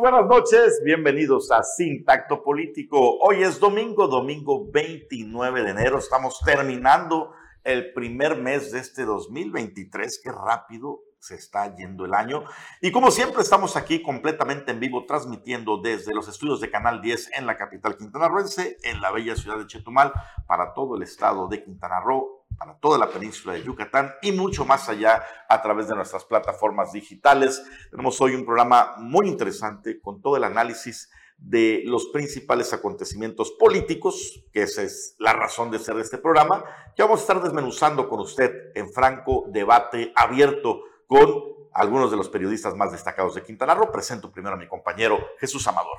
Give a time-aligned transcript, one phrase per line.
[0.00, 3.18] Buenas noches, bienvenidos a Sin Tacto Político.
[3.18, 5.98] Hoy es domingo, domingo 29 de enero.
[5.98, 7.32] Estamos terminando
[7.64, 10.20] el primer mes de este 2023.
[10.22, 12.44] Qué rápido se está yendo el año.
[12.82, 17.30] Y como siempre, estamos aquí completamente en vivo, transmitiendo desde los estudios de Canal 10
[17.38, 20.12] en la capital quintanarroense, en la bella ciudad de Chetumal,
[20.46, 24.64] para todo el estado de Quintana Roo, para toda la península de Yucatán y mucho
[24.64, 27.62] más allá a través de nuestras plataformas digitales.
[27.90, 34.42] Tenemos hoy un programa muy interesante con todo el análisis de los principales acontecimientos políticos,
[34.52, 38.08] que esa es la razón de ser de este programa, que vamos a estar desmenuzando
[38.08, 41.28] con usted en franco debate abierto con
[41.74, 43.92] algunos de los periodistas más destacados de Quintana Roo.
[43.92, 45.98] Presento primero a mi compañero Jesús Amador.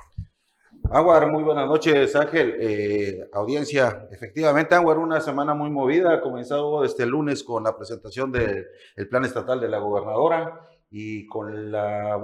[0.90, 2.56] Aguar, muy buenas noches, Ángel.
[2.60, 6.14] Eh, audiencia, efectivamente, Aguar, una semana muy movida.
[6.14, 8.66] Ha comenzado este lunes con la presentación del
[9.10, 12.18] plan estatal de la gobernadora y con la,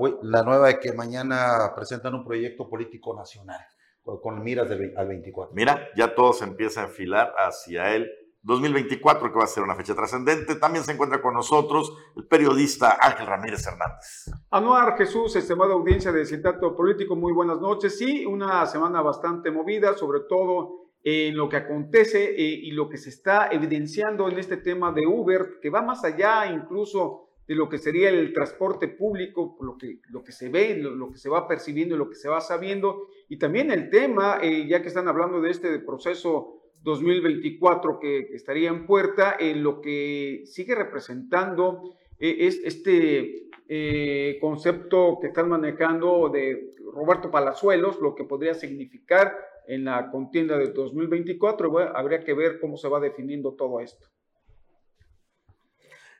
[0.45, 3.59] nueva de que mañana presentan un proyecto político nacional
[4.01, 5.53] con, miras al 24.
[5.53, 8.09] Mira, ya todo se empieza a enfilar hacia él
[8.43, 10.55] 2024, que va a ser una fecha trascendente.
[10.55, 14.29] También se encuentra con nosotros el periodista Ángel Ramírez Hernández.
[14.51, 17.97] Anuar Jesús, estimada audiencia de Sindicato Político, muy buenas noches.
[17.97, 22.97] Sí, una semana bastante movida, sobre todo en lo que acontece eh, y lo que
[22.97, 27.67] se está evidenciando en este tema de Uber, que va más allá incluso de lo
[27.67, 31.45] que sería el transporte público, lo que, lo que se ve, lo, que se va
[31.45, 35.41] percibiendo lo que se va sabiendo, y también el tema, eh, ya que están hablando
[35.41, 42.61] de este proceso 2024 que, estaría en puerta, en lo que sigue representando eh, es
[42.63, 49.35] este eh, concepto que están manejando de Roberto Palazuelos, lo que podría significar
[49.67, 51.95] en la contienda de 2024.
[51.95, 54.07] habría que ver cómo se va definiendo todo esto.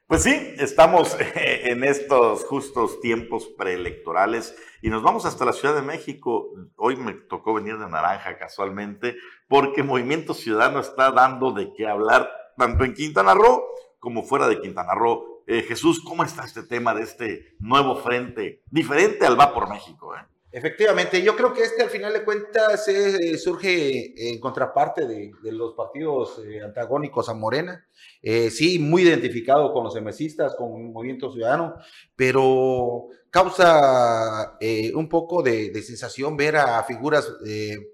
[0.08, 5.82] Pues sí, estamos en estos justos tiempos preelectorales y nos vamos hasta la Ciudad de
[5.82, 6.50] México.
[6.76, 9.16] Hoy me tocó venir de naranja casualmente
[9.48, 13.64] porque Movimiento Ciudadano está dando de qué hablar tanto en Quintana Roo
[14.00, 15.44] como fuera de Quintana Roo.
[15.48, 20.14] Eh, Jesús, ¿cómo está este tema de este nuevo frente diferente al Va por México?
[20.16, 20.33] Eh?
[20.56, 25.74] Efectivamente, yo creo que este al final de cuentas eh, surge en contraparte de, los
[25.74, 27.88] partidos eh, antagónicos a Morena,
[28.22, 31.74] eh, sí, muy identificado con los emesistas, con el movimiento ciudadano,
[32.16, 34.60] pero causa
[34.94, 37.34] un poco de, sensación ver a figuras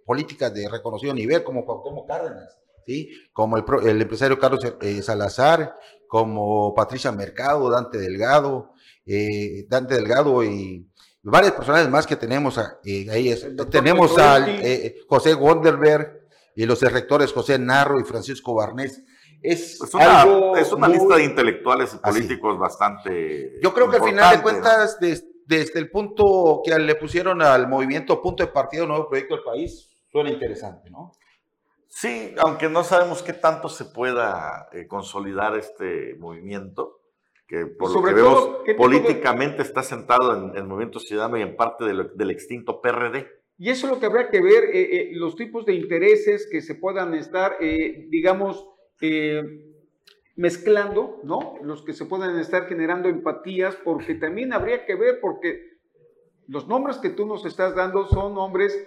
[0.06, 3.10] políticas de reconocido nivel como Cuauhtémoc Cárdenas, ¿sí?
[3.32, 4.60] como el, el empresario Carlos
[5.02, 5.78] Salazar,
[6.10, 8.74] como Patricia Mercado, Dante Delgado,
[9.70, 10.89] Dante Delgado y
[11.24, 13.36] varias personas más que tenemos ahí.
[13.70, 16.20] tenemos al eh, José Wonderberg
[16.56, 19.04] y los rectores José Narro y Francisco Barnés.
[19.42, 23.54] Es, una, es una lista de intelectuales y políticos bastante.
[23.62, 28.22] Yo creo que al final de cuentas, desde, el punto que le pusieron al movimiento
[28.22, 31.14] punto de partido Nuevo Proyecto del País, suena interesante, ¿no?
[31.88, 36.99] Sí, aunque no sabemos qué tanto se pueda eh, consolidar este movimiento
[37.50, 41.84] que por lo que vemos políticamente está sentado en el movimiento ciudadano y en parte
[41.84, 43.28] del, extinto PRD.
[43.58, 46.62] Y eso es lo que habrá que ver, eh, eh, los tipos de intereses que
[46.62, 48.70] se puedan estar, eh, digamos,
[50.36, 51.56] mezclando, ¿no?
[51.64, 55.80] Los que se puedan estar generando empatías, porque también habría que ver, porque
[56.48, 58.78] los nombres que tú nos estás dando son nombres,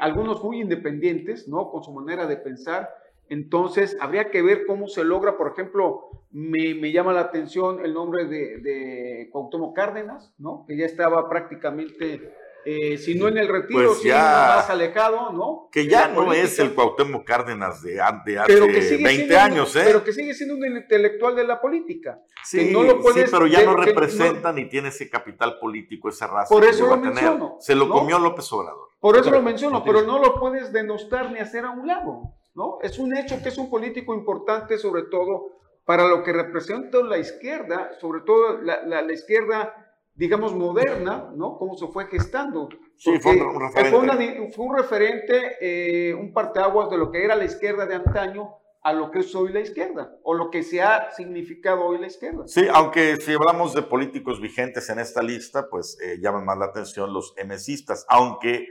[0.00, 1.70] algunos muy independientes, ¿no?
[1.70, 2.88] Con su manera de pensar,
[3.32, 8.26] entonces, habría que ver cómo se logra, por ejemplo, me, llama la atención el nombre
[8.26, 10.66] de, de Cuauhtémoc Cárdenas, ¿no?
[10.68, 12.34] Que ya estaba prácticamente,
[12.66, 15.70] eh, si no en el retiro, pues ya, más alejado, ¿no?
[15.72, 19.82] Que ya no es el Cuauhtémoc Cárdenas de, de hace 20 años, ¿eh?
[19.86, 22.20] Pero que sigue siendo un intelectual de la política.
[22.44, 26.26] Sí, no lo puedes, sí pero ya no representa ni tiene ese capital político, esa
[26.26, 26.54] raza.
[26.54, 27.56] Por eso lo menciono.
[27.60, 28.88] Se lo comió López Obrador.
[29.00, 32.34] Por eso lo menciono, pero no lo puedes denostar ni hacer a un lado.
[32.54, 32.78] ¿No?
[32.82, 35.52] Es un hecho que es un político importante, sobre todo
[35.84, 39.74] para lo que representa la izquierda, sobre todo la, izquierda,
[40.14, 41.58] digamos, moderna, ¿no?
[41.58, 42.68] Cómo se fue gestando.
[42.96, 44.52] Sí, fue un referente.
[44.54, 48.92] Fue, un referente, eh, un parteaguas de lo que era la izquierda de antaño a
[48.92, 52.46] lo que es hoy la izquierda, o lo que se ha significado hoy la izquierda.
[52.46, 56.66] Sí, aunque si hablamos de políticos vigentes en esta lista, pues eh, llaman más la
[56.66, 58.66] atención los emesistas, aunque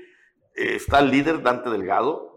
[0.56, 2.31] eh, está el líder Dante Delgado,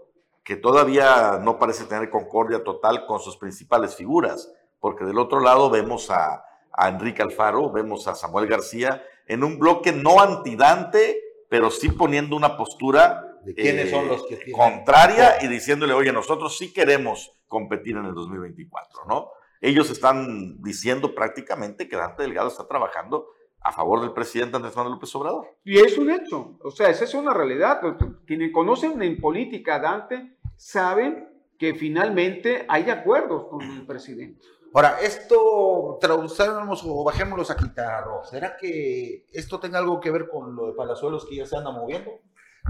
[0.44, 5.70] que todavía no parece tener concordia total con sus principales figuras, porque del otro lado
[5.70, 6.44] vemos a,
[6.76, 12.56] Enrique Alfaro, vemos a Samuel García en un bloque no antidante, pero sí poniendo una
[12.56, 17.96] postura ¿De quiénes son los que eh, contraria y diciéndole, oye, nosotros sí queremos competir
[17.96, 19.30] en el 2024, ¿no?
[19.60, 23.28] Ellos están diciendo prácticamente que Dante Delgado está trabajando
[23.64, 25.46] a favor del presidente Andrés Manuel López Obrador.
[25.64, 27.80] Y es un hecho, o sea, esa es una realidad.
[28.26, 31.28] Quienes conocen en política Dante saben
[31.58, 34.46] que finalmente hay acuerdos con el presidente.
[34.74, 40.54] Ahora, esto traduzcamos o bajémoslos a Quintana ¿Será que esto tenga algo que ver con
[40.54, 42.10] lo de Palazuelos que ya se anda moviendo?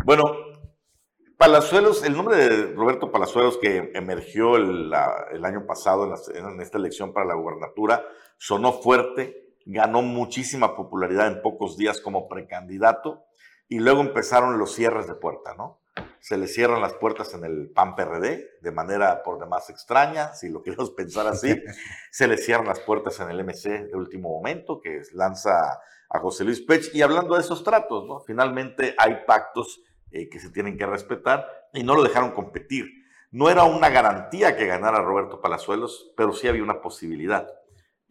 [0.04, 0.22] Bueno,
[1.38, 7.12] Palazuelos, el nombre de Roberto Palazuelos que emergió el, año pasado en, en, esta elección
[7.12, 8.04] para la gubernatura,
[8.36, 13.24] sonó fuerte, ganó muchísima popularidad en pocos días como precandidato
[13.68, 15.80] y luego empezaron los cierres de puerta, ¿no?
[16.18, 20.48] Se le cierran las puertas en el PAN PRD de manera por demás extraña, si
[20.48, 21.62] lo queremos pensar así.
[22.10, 25.80] se le cierran las puertas en el MC de último momento, que lanza
[26.10, 26.94] a José Luis Pech.
[26.94, 28.24] Y hablando de esos tratos.
[28.26, 32.86] Finalmente hay pactos eh, que se tienen que respetar y no lo dejaron competir.
[33.30, 37.48] No era una garantía que ganara Roberto Palazuelos, pero sí había una posibilidad.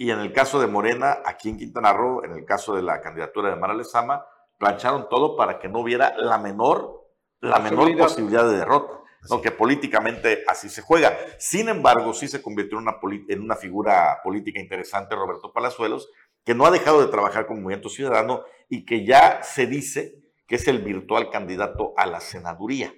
[0.04, 3.00] Y en el caso de Morena, aquí en Quintana Roo, en el caso de la
[3.00, 4.26] candidatura de Mara Lezama,
[4.58, 7.08] plancharon todo para que no hubiera la menor,
[7.40, 9.00] la menor posibilidad de derrota.
[9.30, 9.42] ¿no?
[9.42, 11.18] Que políticamente así se juega.
[11.40, 12.98] Sin embargo, sí se convirtió en una,
[13.30, 16.10] en una figura política interesante Roberto Palazuelos,
[16.44, 20.16] que no ha dejado de trabajar como movimiento ciudadano y que ya se dice
[20.48, 22.94] que es el virtual candidato a la senaduría.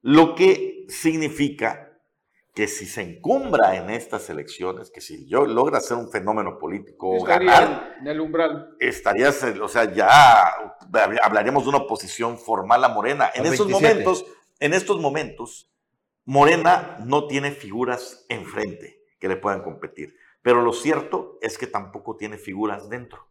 [0.00, 1.89] Lo que significa
[2.54, 7.16] que si se encumbra en estas elecciones, que si yo logra ser un fenómeno político,
[7.16, 8.76] estaría ganar, en el umbral.
[8.80, 10.52] Estarías, o sea, ya
[11.22, 13.30] hablaríamos de una oposición formal a Morena.
[13.34, 14.26] En estos momentos,
[14.58, 15.70] en estos momentos,
[16.24, 20.16] Morena no tiene figuras enfrente que le puedan competir.
[20.42, 23.29] Pero lo cierto es que tampoco tiene figuras dentro.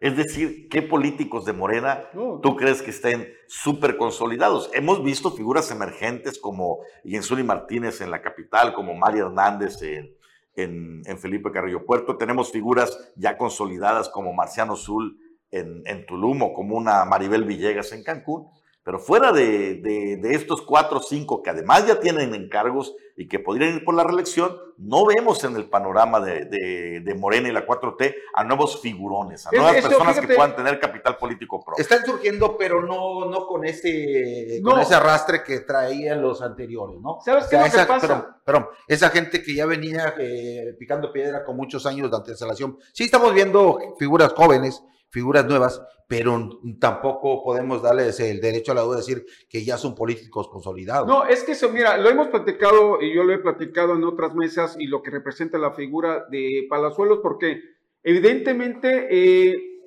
[0.00, 2.08] Es decir, ¿qué políticos de Morena
[2.42, 4.70] tú crees que estén súper consolidados?
[4.72, 11.52] Hemos visto figuras emergentes como Jensuni Martínez en la capital, como María Hernández en, Felipe
[11.52, 12.16] Carrillo Puerto.
[12.16, 15.18] Tenemos figuras ya consolidadas como Marciano Zul
[15.50, 18.48] en, en Tulum o como una Maribel Villegas en Cancún.
[18.82, 23.74] Pero fuera de, estos cuatro o cinco que además ya tienen encargos y que podrían
[23.74, 28.44] ir por la reelección, no vemos en el panorama de, Morena y la 4T a
[28.44, 31.82] nuevos figurones, a nuevas personas que puedan tener capital político propio.
[31.82, 37.18] Están surgiendo, pero no, no con, ese, con ese arrastre que traían los anteriores, ¿no?
[37.22, 38.40] ¿Sabes qué es lo que pasa?
[38.42, 42.78] Perdón, esa gente que ya venía eh, picando piedra con muchos años de antecelación.
[42.94, 48.80] Sí estamos viendo figuras jóvenes, figuras nuevas, pero tampoco podemos darles el derecho a la
[48.80, 51.06] duda de decir que ya son políticos consolidados.
[51.06, 54.76] No, es que mira, lo hemos platicado y yo lo he platicado en otras mesas
[54.76, 57.62] y lo que representa la figura de Palazuelos, porque
[58.02, 59.82] evidentemente eh,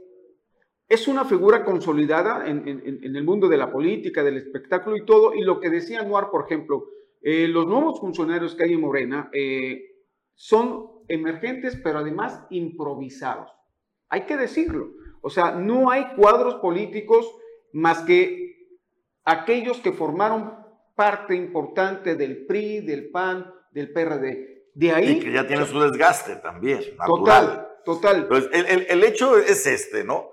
[0.88, 5.42] es una figura consolidada en, el mundo de la política, del espectáculo y todo, y
[5.42, 6.86] lo que decía Noir, por ejemplo,
[7.22, 10.06] eh, los nuevos funcionarios que hay en Morena eh,
[10.36, 13.52] son emergentes, pero además improvisados.
[14.08, 15.03] Hay que decirlo.
[15.24, 17.26] O sea, no hay cuadros políticos
[17.72, 18.68] más que
[19.24, 20.54] aquellos que formaron
[20.96, 24.68] parte importante del PRI, del PAN, del PRD.
[24.76, 25.12] De ahí.
[25.12, 26.84] Y que ya tiene su desgaste también.
[27.06, 28.18] Total, total.
[28.24, 28.50] Entonces,
[28.90, 30.32] el, hecho es este, ¿no?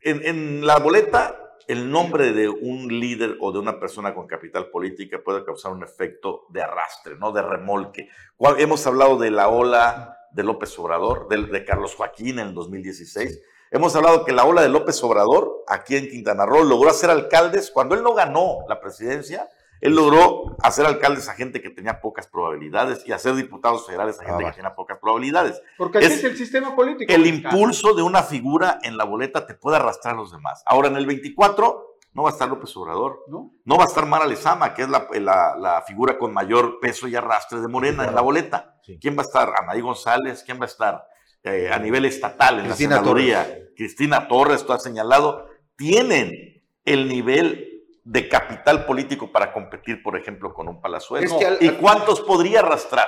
[0.00, 4.70] En, en, la boleta, el nombre de un líder o de una persona con capital
[4.70, 7.30] política puede causar un efecto de arrastre, ¿no?
[7.30, 8.08] De remolque.
[8.56, 13.42] Hemos hablado de la ola de López Obrador, de, de Carlos Joaquín en el 2016
[13.72, 17.70] Hemos hablado que la ola de López Obrador, aquí en Quintana Roo, logró hacer alcaldes,
[17.70, 19.48] cuando él no ganó la presidencia,
[19.80, 24.24] él logró hacer alcaldes a gente que tenía pocas probabilidades y hacer diputados federales a
[24.24, 25.62] gente ah, que tenía pocas probabilidades.
[25.78, 27.12] Porque así es, el sistema político.
[27.12, 30.64] El impulso de una figura en la boleta te puede arrastrar a los demás.
[30.66, 34.04] Ahora, en el 24 no va a estar López Obrador, no, no va a estar
[34.04, 38.20] Mara Lezama, que es la, figura con mayor peso y arrastre de Morena en la
[38.20, 38.80] boleta.
[39.00, 39.52] ¿Quién va a estar?
[39.56, 41.06] Anaí González, ¿quién va a estar?
[41.42, 47.08] Eh, a nivel estatal en Cristina la senaduría, Cristina Torres, tú has señalado, tienen el
[47.08, 51.34] nivel de capital político para competir, por ejemplo, con un Palazuelos.
[51.60, 53.06] ¿Y cuántos podría arrastrar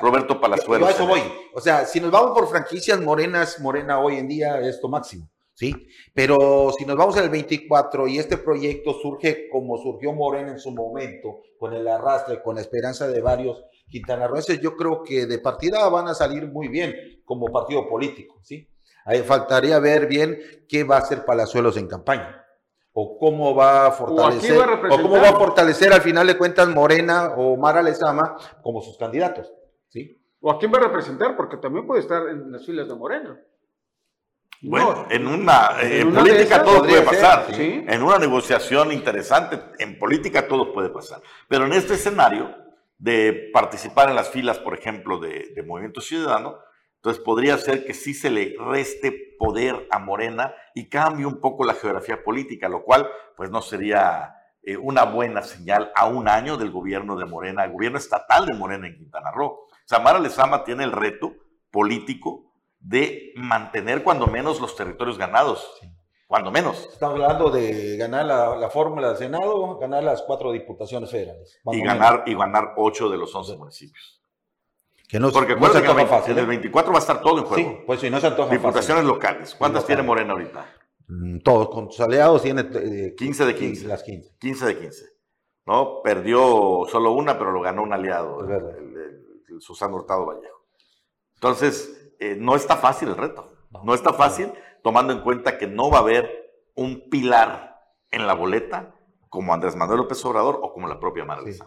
[0.00, 0.88] Roberto Palazuelos?
[0.88, 1.20] a eso voy.
[1.54, 5.30] O sea, si nos vamos por franquicias morenas, Morena hoy en día es lo máximo.
[5.54, 5.74] ¿sí?
[6.14, 10.70] Pero si nos vamos al 24 y este proyecto surge como surgió Morena en su
[10.70, 15.88] momento, con el arrastre, con la esperanza de varios quintanarroenses, yo creo que de partida
[15.88, 16.94] van a salir muy bien
[17.28, 18.66] como partido político, ¿sí?
[19.04, 22.42] Ahí faltaría ver bien qué va a hacer Palazuelos en campaña
[22.94, 27.34] o cómo va a fortalecer o, cómo va a fortalecer al final de cuentas Morena
[27.36, 29.52] o Mara Lezama como sus candidatos,
[29.88, 30.18] ¿sí?
[30.40, 33.38] O a quién va a representar porque también puede estar en las filas de Morena.
[34.62, 37.46] Bueno, en una, en política todo puede pasar.
[37.50, 41.20] En una negociación interesante, en política todo puede pasar.
[41.46, 42.56] Pero en este escenario
[42.98, 46.58] de participar en las filas, por ejemplo, de, Movimiento Ciudadano,
[46.98, 51.64] Entonces podría ser que sí se le reste poder a Morena y cambie un poco
[51.64, 56.56] la geografía política, lo cual pues no sería eh, una buena señal a un año
[56.56, 59.68] del gobierno de Morena, el gobierno estatal de Morena en Quintana Roo.
[59.84, 61.32] Samara Lezama tiene el reto
[61.70, 65.80] político de mantener cuando menos los territorios ganados.
[66.26, 66.90] Cuando menos.
[66.92, 71.58] Estamos hablando de ganar la, fórmula del Senado, ganar las cuatro diputaciones federales.
[71.72, 74.20] Y ganar, y ganar ocho de los once municipios.
[75.08, 76.92] Que no, Porque no se que fácil, en el 24 ¿eh?
[76.92, 77.70] va a estar todo en juego.
[77.70, 79.54] Sí, pues si no se antoja Diputaciones locales.
[79.54, 80.66] ¿Cuántas tiene Morena ahorita?
[81.06, 82.68] Mm, todos, con sus aliados tiene...
[83.16, 83.86] 15 eh, de 15.
[83.86, 84.36] Las 15.
[84.38, 85.06] 15 de 15.
[85.64, 86.02] ¿No?
[86.02, 88.52] Perdió solo una, pero lo ganó un aliado, el,
[89.48, 90.66] el, Susano Hurtado Vallejo.
[91.34, 93.52] Entonces, eh, no está fácil el reto.
[93.84, 98.34] No, está fácil, tomando en cuenta que no va a haber un pilar en la
[98.34, 98.94] boleta
[99.28, 101.50] como Andrés Manuel López Obrador o como la propia Mara sí.
[101.50, 101.62] Es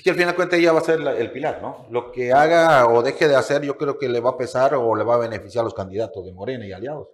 [0.00, 1.86] que al final de cuentas ella va a ser el pilar, ¿no?
[1.90, 4.94] Lo que haga o deje de hacer, yo creo que le va a pesar o
[4.94, 7.08] le va a beneficiar a los candidatos de Morena y aliados.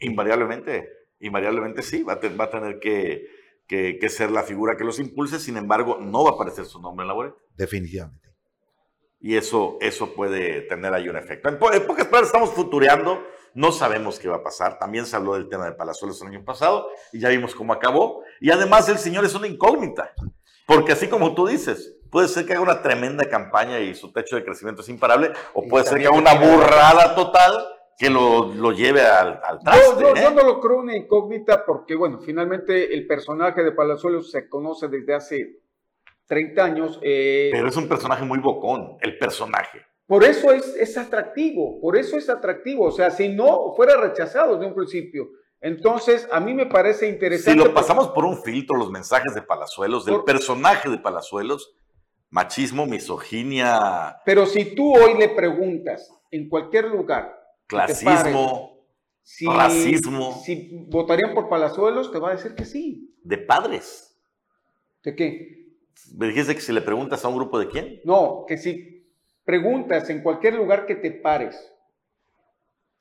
[0.00, 0.88] Invariablemente,
[1.20, 6.24] invariablemente sí, va a, tener que, ser la figura que los impulse, sin embargo, no
[6.24, 7.36] va a aparecer su nombre en la boleta.
[7.56, 8.26] Definitivamente.
[9.20, 11.48] Y eso, eso puede tener ahí un efecto.
[11.48, 13.22] En, pocas palabras, estamos futureando,
[13.54, 14.78] no sabemos qué va a pasar.
[14.78, 18.22] También se habló del tema de Palazuelos el año pasado y ya vimos cómo acabó.
[18.40, 20.12] Y además el señor es una incógnita,
[20.66, 24.36] porque así como tú dices, Puede ser que haga una tremenda campaña y su techo
[24.36, 27.66] de crecimiento es imparable, o puede ser que haga una burrada total
[27.98, 30.02] que lo, lleve al, al traste.
[30.02, 30.30] Yo, ¿eh?
[30.34, 35.14] no lo creo una incógnita porque, bueno, finalmente el personaje de Palazuelos se conoce desde
[35.14, 35.60] hace
[36.26, 37.00] 30 años.
[37.02, 39.80] Eh, Pero es un personaje muy bocón, el personaje.
[40.06, 42.84] Por eso es, es atractivo, por eso es atractivo.
[42.86, 45.28] O sea, si no fuera rechazado desde un principio,
[45.60, 47.58] entonces, a mí me parece interesante.
[47.58, 51.74] Si lo pasamos por un filtro, los mensajes de Palazuelos, del personaje de Palazuelos,
[52.36, 54.20] machismo, misoginia.
[54.26, 57.34] Pero si tú hoy le preguntas en cualquier lugar,
[57.66, 58.84] clasismo,
[59.46, 63.16] racismo, si votarían por Palazuelos, te va a decir que sí.
[63.22, 64.20] De padres.
[65.02, 65.78] ¿De qué?
[66.14, 68.00] ¿Me dijiste que si le preguntas a un grupo de quién?
[68.04, 69.08] No, que si
[69.46, 71.56] preguntas en cualquier lugar que te pares,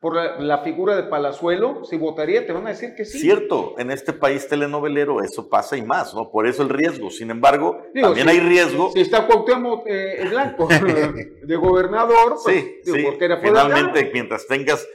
[0.06, 3.18] por la, figura de Palazuelo, si votaría, te van a decir que sí.
[3.18, 6.30] Cierto, en este país telenovelero eso pasa y más, ¿no?
[6.30, 7.10] Por eso el riesgo.
[7.10, 8.92] Sin embargo, también hay riesgo.
[8.92, 10.68] Si está Cuauhtémoc eh, Blanco
[11.44, 13.08] de gobernador, pues, sí, sí.
[13.42, 14.88] finalmente, mientras tengas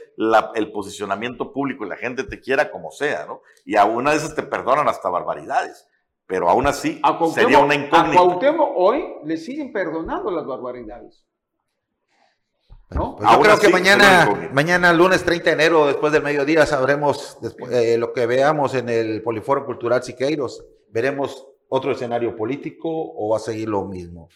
[0.55, 3.41] el posicionamiento público y la gente te quiera como sea, ¿no?
[3.65, 5.89] Y a una veces te perdonan hasta barbaridades.
[6.25, 7.01] Pero aún así
[7.33, 8.11] sería una incógnita.
[8.11, 11.25] A Cuauhtémoc hoy le siguen perdonando las barbaridades.
[12.91, 17.37] Pues yo creo que mañana, mañana, lunes 30 de enero, después del mediodía, sabremos
[17.71, 20.65] eh, lo que veamos en el Poliforo Cultural Siqueiros.
[20.89, 24.27] Veremos otro escenario político o va a seguir lo mismo.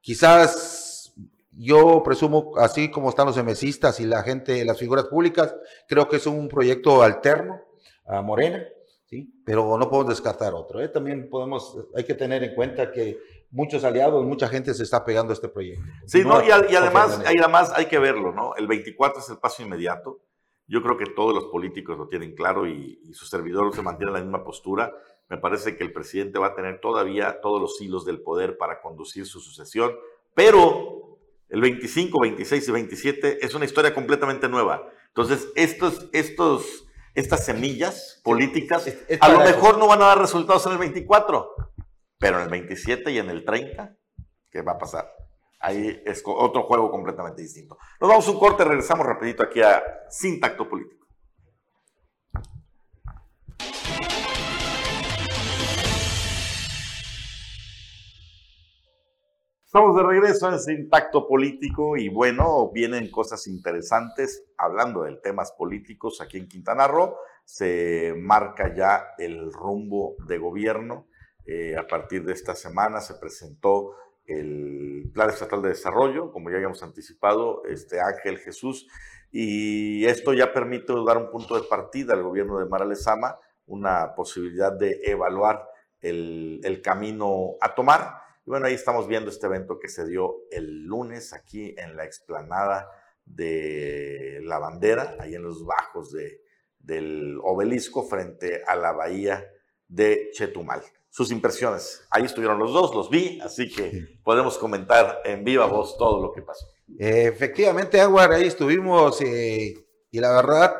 [0.00, 1.12] Quizás
[1.52, 5.54] yo presumo, así como están los emesistas y la gente, las figuras públicas,
[5.86, 7.60] creo que es un proyecto alterno
[8.06, 8.66] a Morena,
[9.04, 9.30] ¿sí?
[9.44, 10.80] pero no podemos descartar otro.
[10.80, 10.88] ¿eh?
[10.88, 13.18] También podemos, hay que tener en cuenta que
[13.50, 15.84] muchos aliados, mucha gente se está pegando a este proyecto.
[16.06, 18.54] Sí, no, y, además, y además hay que verlo, ¿no?
[18.56, 20.20] El 24 es el paso inmediato.
[20.66, 24.10] Yo creo que todos los políticos lo tienen claro y, y su servidor se mantiene
[24.10, 24.92] en la misma postura.
[25.28, 28.80] Me parece que el presidente va a tener todavía todos los hilos del poder para
[28.82, 29.92] conducir su sucesión,
[30.34, 31.08] pero
[31.48, 34.90] el 25, 26 y 27 es una historia completamente nueva.
[35.08, 38.86] Entonces, estos, estos, estas semillas políticas
[39.20, 41.54] a lo mejor no van a dar resultados en el 24,
[42.18, 43.96] pero en el 27 y en el 30,
[44.50, 45.08] ¿qué va a pasar?
[45.60, 47.78] Ahí es otro juego completamente distinto.
[48.00, 51.06] Nos vamos a un corte, regresamos rapidito aquí a Sin Tacto Político.
[59.64, 65.52] Estamos de regreso en Sin Tacto Político y bueno, vienen cosas interesantes hablando de temas
[65.52, 67.16] políticos aquí en Quintana Roo.
[67.44, 71.07] Se marca ya el rumbo de gobierno
[71.50, 76.56] eh, a partir de esta semana se presentó el Plan Estatal de Desarrollo, como ya
[76.56, 78.86] habíamos anticipado, este Ángel Jesús,
[79.32, 84.14] y esto ya permite dar un punto de partida al gobierno de Mara Lezama, una
[84.14, 85.66] posibilidad de evaluar
[86.02, 88.20] el, camino a tomar.
[88.44, 92.04] Y bueno, ahí estamos viendo este evento que se dio el lunes aquí en la
[92.04, 92.90] explanada
[93.24, 96.42] de la bandera, ahí en los bajos de,
[96.78, 99.50] del obelisco frente a la bahía
[99.88, 100.82] de Chetumal
[101.18, 102.06] sus impresiones.
[102.10, 106.30] Ahí estuvieron los dos, los vi, así que podemos comentar en viva voz todo lo
[106.30, 106.68] que pasó.
[106.96, 109.74] efectivamente, Aguar, ahí estuvimos eh,
[110.12, 110.76] y la verdad,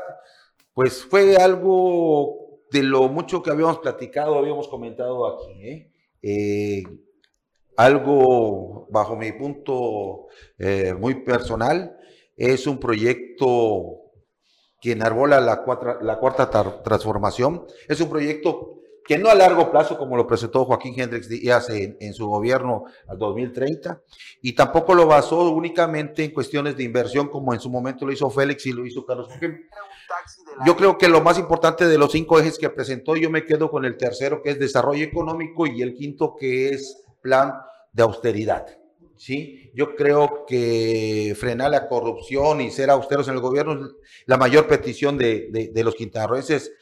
[0.72, 5.60] pues fue algo de lo mucho que habíamos platicado, habíamos comentado aquí.
[5.60, 5.92] ¿eh?
[6.22, 6.84] Eh,
[7.76, 10.28] algo bajo mi punto
[11.00, 11.98] muy personal,
[12.36, 14.12] es un proyecto
[14.80, 15.64] que enarbola la,
[16.00, 16.48] la cuarta
[16.84, 17.66] transformación.
[17.88, 18.77] Es un proyecto
[19.08, 22.84] que no a largo plazo, como lo presentó Joaquín Hendrix Díaz en, en, su gobierno
[23.08, 24.02] al 2030,
[24.42, 28.28] y tampoco lo basó únicamente en cuestiones de inversión, como en su momento lo hizo
[28.28, 29.30] Félix y lo hizo Carlos.
[30.66, 33.70] Yo creo que lo más importante de los cinco ejes que presentó, yo me quedo
[33.70, 37.54] con el tercero, que es desarrollo económico, y el quinto, que es plan
[37.94, 38.66] de austeridad.
[39.16, 39.70] ¿sí?
[39.74, 43.90] Yo creo que frenar la corrupción y ser austeros en el gobierno es
[44.26, 46.72] la mayor petición de, de, de los quintanarroenses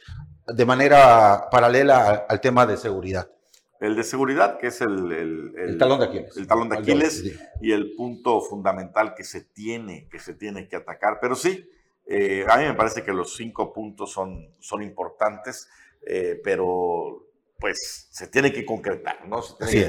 [0.47, 3.29] de manera paralela al tema de seguridad.
[3.79, 6.35] El de seguridad, que es el, el, talón de Aquiles.
[6.35, 10.77] El talón de Aquiles y el punto fundamental que se tiene, que se tiene que
[10.77, 11.19] atacar.
[11.21, 11.69] Pero sí,
[12.07, 15.69] eh, a mí me parece que los cinco puntos son, son importantes,
[16.01, 17.26] eh, pero
[17.59, 19.41] pues se tiene que concretar, ¿no?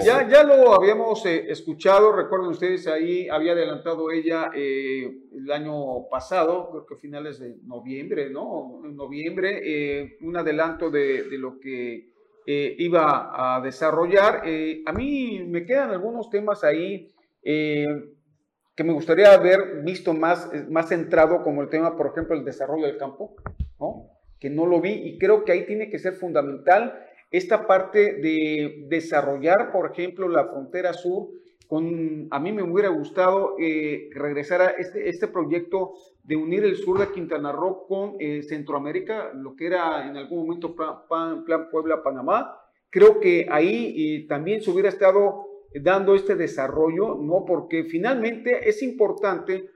[0.02, 6.08] ya, ya lo habíamos eh, escuchado, recuerden ustedes, ahí había adelantado ella eh, el año
[6.10, 8.80] pasado, creo que finales de noviembre, ¿no?
[8.84, 12.16] En noviembre, eh, un adelanto de, de lo que
[12.50, 14.42] iba a desarrollar.
[14.86, 21.42] a mí me quedan algunos temas ahí que me gustaría haber visto más, más centrado,
[21.42, 23.36] como el tema, por ejemplo, el desarrollo del campo,
[23.78, 24.08] ¿no?
[24.40, 28.86] Que no lo vi y creo que ahí tiene que ser fundamental esta parte de
[28.88, 31.28] desarrollar, por ejemplo, la frontera sur,
[31.66, 35.92] con, a mí me hubiera gustado eh, regresar a este, este proyecto
[36.24, 40.46] de unir el sur de Quintana Roo con eh, Centroamérica, lo que era en algún
[40.46, 42.58] momento plan, Puebla-Panamá.
[42.88, 45.44] Creo que ahí eh, también se hubiera estado
[45.74, 47.44] dando este desarrollo, ¿no?
[47.46, 49.68] Porque finalmente es importante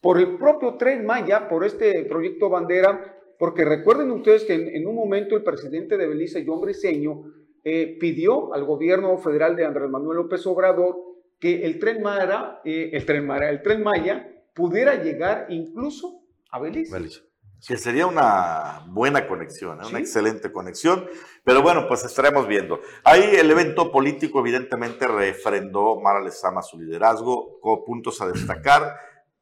[0.00, 4.94] por el propio Tren Maya, por este proyecto bandera, porque recuerden ustedes que en, un
[4.94, 7.22] momento el presidente de Belice, John Briceño,
[7.64, 10.96] eh, pidió al gobierno federal de Andrés Manuel López Obrador
[11.38, 16.60] que el tren Mara, eh, el tren Mara, el tren Maya pudiera llegar incluso a
[16.60, 17.22] Belice.
[17.66, 19.86] Que sería una buena conexión, ¿eh?
[19.88, 21.06] una excelente conexión.
[21.44, 22.80] Pero bueno, pues estaremos viendo.
[23.04, 28.94] Ahí el evento político evidentemente refrendó Mara Lezama su liderazgo, con puntos a destacar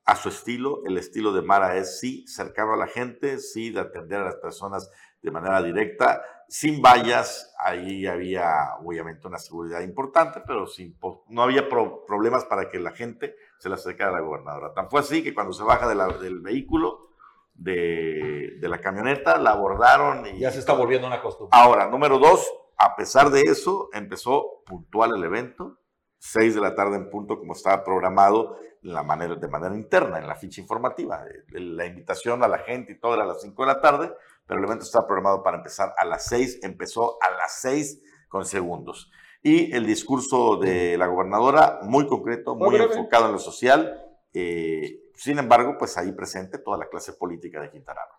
[0.05, 0.83] a su estilo.
[0.85, 4.37] El estilo de Mara es sí, cercano a la gente, sí, de atender a las
[4.37, 4.91] personas
[5.23, 7.55] de manera directa, sin vallas.
[7.59, 10.97] Ahí había obviamente una seguridad importante, pero sin,
[11.29, 14.75] no había problemas para que la gente se le acercara a la gobernadora.
[14.75, 17.09] Tan fue así que cuando se baja del vehículo,
[17.55, 20.41] de, de, la camioneta, la abordaron y...
[20.41, 21.51] Ya se está volviendo una costumbre.
[21.53, 25.79] Ahora, número dos, a pesar de eso, empezó puntual el evento,
[26.23, 30.29] 6 de la tarde en punto, como estaba programado la manera, de manera interna, en
[30.29, 31.25] la ficha informativa.
[31.49, 34.13] La invitación a la gente y todo era a las 5 de la tarde,
[34.47, 38.45] pero el evento estaba programado para empezar a las 6, empezó a las 6 con
[38.45, 39.11] segundos.
[39.43, 44.01] Y el discurso de la gobernadora, muy concreto, muy enfocado en lo social,
[44.33, 48.19] eh, sin embargo, pues ahí presente toda la clase política de Quintana Roo.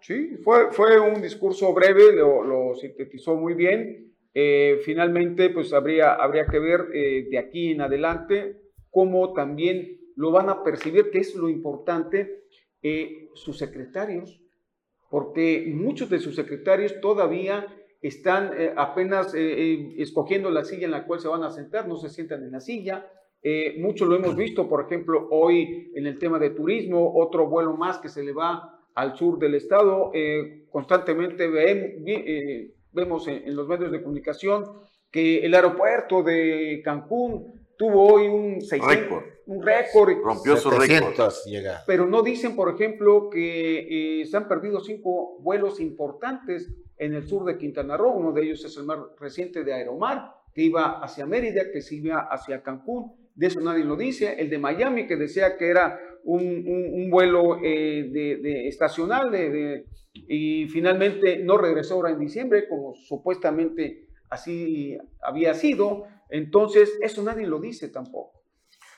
[0.00, 4.08] Sí, fue, fue un discurso breve, lo, lo sintetizó muy bien
[4.40, 10.30] eh, finalmente, pues habría, habría que ver eh, de aquí en adelante cómo también lo
[10.30, 12.44] van a percibir, que es lo importante,
[12.80, 14.40] eh, sus secretarios,
[15.10, 17.66] porque muchos de sus secretarios todavía
[18.00, 22.44] están apenas escogiendo la silla en la cual se van a sentar, no se sientan
[22.44, 23.10] en la silla.
[23.78, 27.98] mucho lo hemos visto, por ejemplo, hoy en el tema de turismo, otro vuelo más
[27.98, 30.12] que se le va al sur del estado.
[30.70, 34.64] constantemente vemos, vemos en, los medios de comunicación
[35.10, 39.24] que el aeropuerto de Cancún tuvo hoy un récord.
[39.46, 40.10] Un récord.
[40.22, 41.14] Rompió su récord.
[41.86, 47.26] Pero no dicen, por ejemplo, que eh, se han perdido cinco vuelos importantes en el
[47.26, 48.10] sur de Quintana Roo.
[48.10, 51.94] Uno de ellos es el más reciente de Aeromar, que iba hacia Mérida, que se
[51.94, 53.14] iba hacia Cancún.
[53.34, 54.34] De eso nadie lo dice.
[54.38, 55.98] El de Miami, que decía que era
[56.28, 59.32] un, vuelo eh, de, estacional
[60.12, 66.04] y finalmente no regresó ahora en diciembre, como supuestamente así había sido.
[66.28, 68.42] Entonces, eso nadie lo dice tampoco.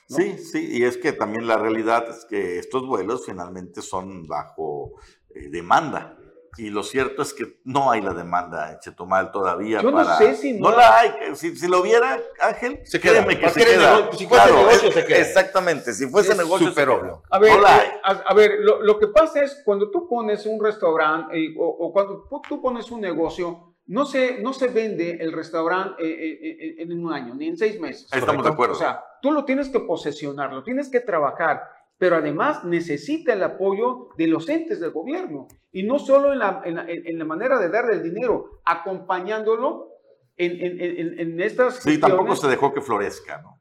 [0.07, 4.95] Sí, sí, y es que también la realidad es que estos vuelos finalmente son bajo
[5.29, 6.17] eh, demanda.
[6.57, 9.81] Y lo cierto es que no hay la demanda en Chetumal todavía.
[9.81, 10.71] Yo no sé si no.
[10.71, 11.11] la hay.
[11.35, 13.25] Si, si, lo viera, Ángel, se queda.
[13.25, 14.11] que se queda.
[14.11, 15.17] si fuese negocio, se queda.
[15.17, 17.23] Exactamente, si fuese negocio, super obvio.
[17.29, 21.37] A ver, eh, a, ver lo, lo, que pasa es cuando tú pones un restaurante
[21.37, 26.03] eh, o, o, cuando tú pones un negocio, no se, no se vende el restaurante
[26.03, 28.07] eh, en un año, ni en seis meses.
[28.11, 28.73] Estamos de acuerdo.
[28.73, 31.61] O sea, tú lo tienes que posesionar, lo tienes que trabajar
[32.01, 35.47] pero además necesita el apoyo de los entes del gobierno.
[35.71, 39.89] Y no solo en la, en la, manera de darle el dinero, acompañándolo
[40.35, 41.75] en, en, en estas...
[41.75, 43.59] Sí, tampoco se dejó que florezca, ¿no?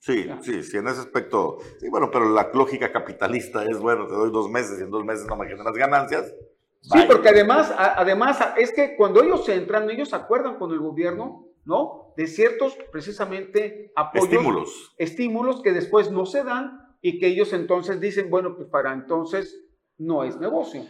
[0.00, 1.58] Sí, sí, sí, en ese aspecto.
[1.78, 5.04] Sí, bueno, pero la lógica capitalista es, bueno, te doy dos meses y en dos
[5.04, 6.34] meses no me generas ganancias.
[6.80, 12.12] Sí, porque además, además, es que cuando ellos entran, ellos acuerdan con el gobierno, ¿no?
[12.16, 14.24] De ciertos, precisamente, apoyos.
[14.28, 14.94] Estímulos.
[14.98, 19.60] Estímulos que después no se dan y que ellos entonces dicen, bueno, pues para entonces
[19.98, 20.84] no es negocio.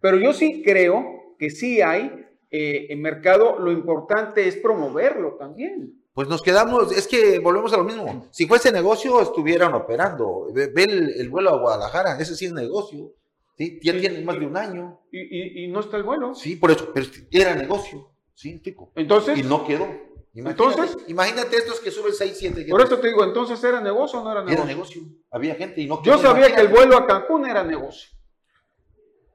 [0.00, 6.02] Pero yo sí creo que sí hay eh, en mercado, lo importante es promoverlo también.
[6.14, 8.26] Pues nos quedamos, es que volvemos a lo mismo.
[8.32, 10.48] Si fuese negocio, estuvieran operando.
[10.52, 10.72] Ve,
[11.16, 13.12] el, vuelo a Guadalajara, ese sí es negocio.
[13.56, 13.78] ¿sí?
[13.82, 15.00] Ya tiene más de un año.
[15.12, 16.34] Y, no está el vuelo.
[16.34, 18.10] Sí, por eso, pero era negocio.
[18.34, 18.90] Sí, tico.
[18.96, 19.38] Entonces.
[19.38, 19.86] Y no quedó.
[20.34, 21.08] Imagínate, entonces.
[21.08, 22.66] Imagínate estos que suben 6, 7.
[22.70, 24.62] Por eso te digo, entonces era negocio o no era negocio.
[24.62, 25.02] Era negocio.
[25.30, 26.02] Había gente y no.
[26.02, 28.10] Yo sabía que el vuelo a Cancún era negocio.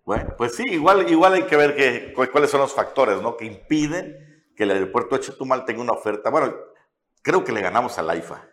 [0.06, 3.38] Bueno, pues sí, igual, igual hay que ver que, cuáles son los factores ¿no?
[3.38, 6.30] que impiden que el aeropuerto de Chetumal tenga una oferta.
[6.30, 6.54] Bueno,
[7.24, 8.50] Creo que le ganamos al AIFA.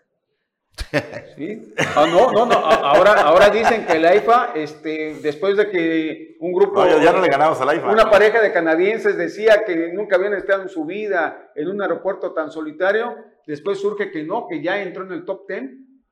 [1.37, 1.75] Sí.
[1.97, 2.55] Ah, no, no, no.
[2.55, 6.85] Ahora, ahora dicen que el AIFA, este, después de que un grupo.
[6.85, 7.91] No, ya no le ganamos al AIFA.
[7.91, 12.33] Una pareja de canadienses decía que nunca habían estado en su vida en un aeropuerto
[12.33, 13.17] tan solitario.
[13.47, 15.63] Después surge que no, que ya entró en el top 10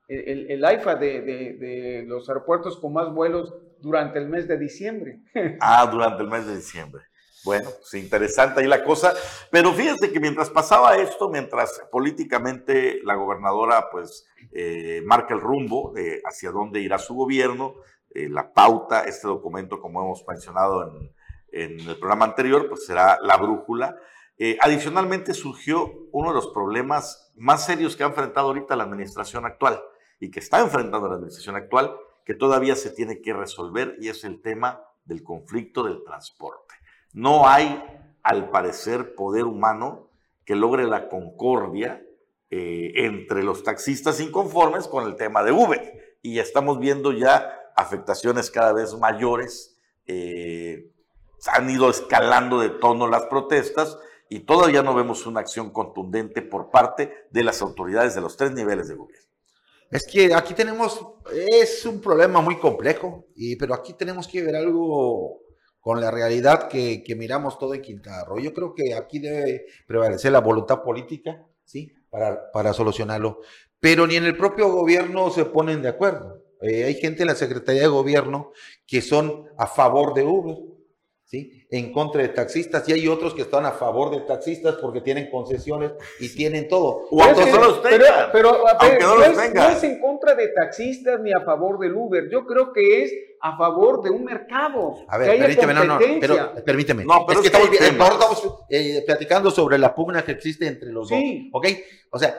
[0.09, 4.57] el, el AIFA de, de, de los aeropuertos con más vuelos durante el mes de
[4.57, 5.21] diciembre.
[5.61, 7.03] Ah, durante el mes de diciembre.
[7.45, 9.13] Bueno, pues interesante ahí la cosa.
[9.49, 15.91] Pero fíjense que mientras pasaba esto, mientras políticamente la gobernadora pues eh, marca el rumbo
[15.93, 17.75] de hacia dónde irá su gobierno,
[18.11, 21.13] eh, la pauta, este documento, como hemos mencionado en,
[21.51, 23.95] el programa anterior, pues será la brújula.
[24.37, 29.45] Eh, adicionalmente surgió uno de los problemas más serios que ha enfrentado ahorita la administración
[29.45, 29.81] actual
[30.19, 34.23] y que está enfrentando la administración actual, que todavía se tiene que resolver y es
[34.23, 36.75] el tema del conflicto del transporte.
[37.13, 37.83] No hay,
[38.23, 40.09] al parecer, poder humano
[40.45, 42.03] que logre la concordia
[42.49, 46.17] eh, entre los taxistas inconformes con el tema de Uber.
[46.21, 49.77] Y estamos viendo ya afectaciones cada vez mayores.
[50.05, 50.91] Eh,
[51.47, 53.97] han ido escalando de tono las protestas
[54.29, 58.51] y todavía no vemos una acción contundente por parte de las autoridades de los tres
[58.51, 59.27] niveles de gobierno.
[59.89, 64.55] Es que aquí tenemos, es un problema muy complejo, y, pero aquí tenemos que ver
[64.55, 65.39] algo
[65.79, 68.39] con la realidad que, miramos todo en Quintana Roo.
[68.39, 71.93] Yo creo que aquí debe prevalecer la voluntad política, ¿sí?
[72.09, 73.41] Para, para solucionarlo.
[73.79, 76.43] Pero ni en el propio gobierno se ponen de acuerdo.
[76.61, 78.51] Eh, hay gente en la Secretaría de Gobierno
[78.85, 80.57] que son a favor de Uber,
[81.23, 81.65] ¿sí?
[81.69, 85.29] En contra de taxistas, y hay otros que están a favor de taxistas porque tienen
[85.29, 87.07] concesiones y tienen todo.
[87.09, 88.29] O aunque no los tengan.
[88.33, 88.63] Pero,
[88.99, 92.29] no, es, no es en contra de taxistas ni a favor del Uber.
[92.29, 94.97] Yo creo que es a favor de un mercado.
[95.07, 97.05] A ver, permíteme, no, no, pero permíteme.
[97.05, 101.09] No, pero es, que, estamos, estamos eh, platicando sobre la pugna que existe entre los
[101.09, 101.19] dos.
[101.51, 101.67] ¿Ok?
[102.11, 102.35] O sea,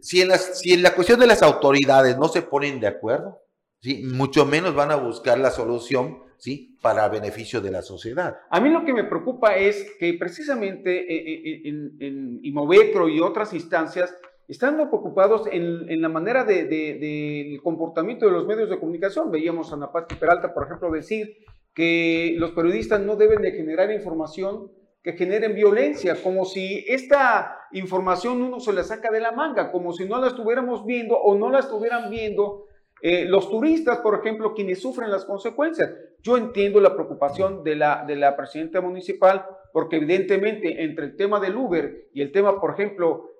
[0.00, 3.42] si en, las, si en la cuestión de las autoridades no se ponen de acuerdo,
[3.80, 4.02] ¿sí?
[4.04, 6.78] mucho menos van a buscar la solución ¿sí?
[6.80, 8.38] para beneficio de la sociedad.
[8.50, 13.20] A mí lo que me preocupa es que precisamente eh, eh, en, en Imovecro y
[13.20, 14.14] otras instancias
[14.48, 19.30] están preocupados en, la manera del de, comportamiento de los medios de comunicación.
[19.30, 21.38] Veíamos a Napati Peralta, por ejemplo, decir
[21.74, 24.70] que los periodistas no deben de generar información
[25.02, 29.92] que generen violencia, como si esta información uno se la saca de la manga, como
[29.92, 32.64] si no la estuviéramos viendo o no la estuvieran viendo
[33.02, 35.92] eh, los turistas, por ejemplo, quienes sufren las consecuencias.
[36.22, 41.38] Yo entiendo la preocupación de la, de la presidenta municipal, porque evidentemente entre el tema
[41.38, 43.33] del Uber y el tema, por ejemplo,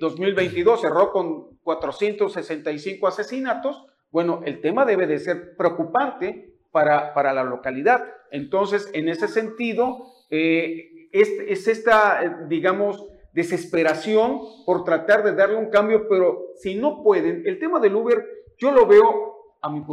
[0.00, 7.32] 2022 eh, cerró con 465 asesinatos, bueno, el tema debe de ser preocupante para, para
[7.32, 8.04] la localidad.
[8.30, 16.08] Entonces, en ese sentido, eh, es, esta, digamos, desesperación por tratar de darle un cambio,
[16.08, 18.24] pero si no pueden, el tema del Uber,
[18.58, 19.84] yo lo veo a mi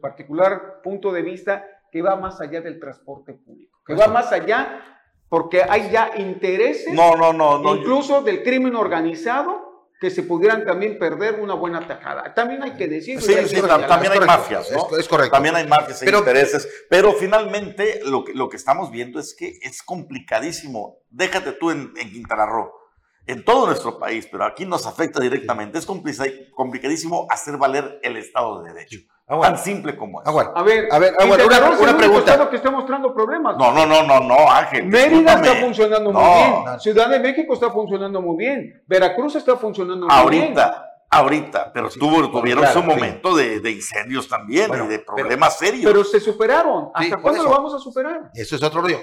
[0.00, 5.01] particular punto de vista, que va más allá del transporte público, que va más allá
[5.32, 10.98] porque hay ya intereses, no, no, no, incluso del crimen organizado, que se pudieran también
[10.98, 12.34] perder una buena tajada.
[12.34, 13.18] También hay que decir.
[13.18, 14.94] Sí, sí, también hay mafias, ¿no?
[14.94, 15.32] Es, correcto.
[15.32, 16.68] También hay mafias e intereses.
[16.90, 20.98] Pero finalmente lo que, lo que estamos viendo es que es complicadísimo.
[21.08, 22.81] Déjate tú en, en Quintana Roo
[23.26, 25.78] en todo nuestro país, pero aquí nos afecta directamente.
[25.78, 28.98] Es complicadísimo hacer valer el Estado de Derecho.
[29.28, 30.28] Ah, Tan simple como es.
[30.28, 32.50] Ah, a ver, a ver, una, una pregunta.
[32.50, 33.56] que está mostrando problemas.
[33.56, 34.84] No, no, no, no, no, Ángel.
[34.86, 36.80] Mérida está funcionando muy bien.
[36.80, 38.82] Ciudad de México está funcionando muy bien.
[38.86, 40.42] Veracruz está funcionando muy bien.
[40.44, 45.84] Ahorita, ahorita, pero tuvo, tuvieron su momento de, de, incendios también y de problemas serios.
[45.84, 46.90] Pero se superaron.
[46.94, 48.30] ¿Hasta cuándo lo vamos a superar?
[48.34, 48.98] Eso es otro rollo.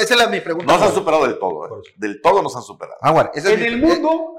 [0.00, 0.70] esa es mi pregunta.
[0.70, 1.66] No se han superado del todo.
[1.66, 1.82] ¿eh?
[1.96, 2.96] Del todo nos han superado.
[3.34, 4.36] en el mundo,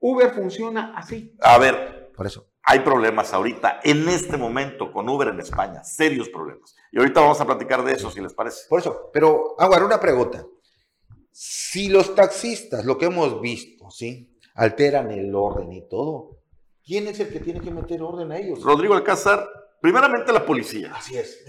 [0.00, 1.36] Uber funciona así.
[1.40, 2.10] A ver.
[2.16, 2.48] Por eso.
[2.64, 6.76] hay problemas ahorita, en este momento, con Uber en España, serios problemas.
[6.92, 8.68] Y ahorita vamos a platicar de eso, si les parece.
[8.68, 10.44] Por eso, pero ahora una pregunta.
[11.30, 14.36] Si los taxistas, lo que hemos visto, ¿sí?
[14.54, 16.39] Alteran el orden y todo,
[16.90, 18.60] ¿quién es el que tiene que meter orden a ellos?
[18.64, 19.48] Rodrigo Alcázar,
[19.80, 20.92] primeramente la policía.
[20.96, 21.44] Así es.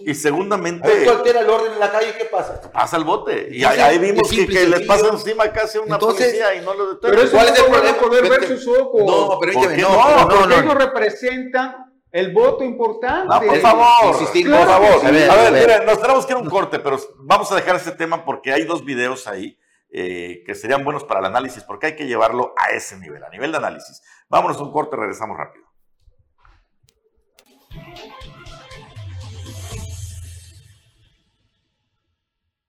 [0.00, 0.86] Y segundamente.
[0.86, 2.60] A ver, altera el orden en la calle, ¿qué pasa?
[2.70, 3.48] Pasa el bote.
[3.50, 6.60] Y ahí, ahí vimos que, que les pasa encima casi a una Entonces, policía y
[6.64, 7.26] no lo Pero detienen.
[7.26, 7.98] eso ¿Cuál no es el problema?
[7.98, 8.56] poder ver Vete.
[8.58, 9.00] sus ojos.
[9.06, 10.16] No, pero ¿Por oígame, qué no, no?
[10.20, 11.76] no, porque no, ellos representan
[12.12, 13.26] el voto importante.
[13.34, 15.00] No, por favor, insistir, por claro favor.
[15.00, 15.06] sí.
[15.06, 15.60] A ver, A ver, a ver.
[15.66, 18.52] mira, nos tenemos que ir a un corte, pero vamos a dejar este tema porque
[18.52, 19.58] hay dos videos ahí
[19.94, 23.28] eh, que serían buenos para el análisis, porque hay que llevarlo a ese nivel, a
[23.30, 24.02] nivel de análisis.
[24.32, 25.66] Vámonos a un corte, regresamos rápido.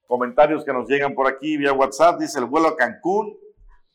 [0.06, 2.20] Comentarios que nos llegan por aquí vía WhatsApp.
[2.20, 3.38] Dice el vuelo a Cancún.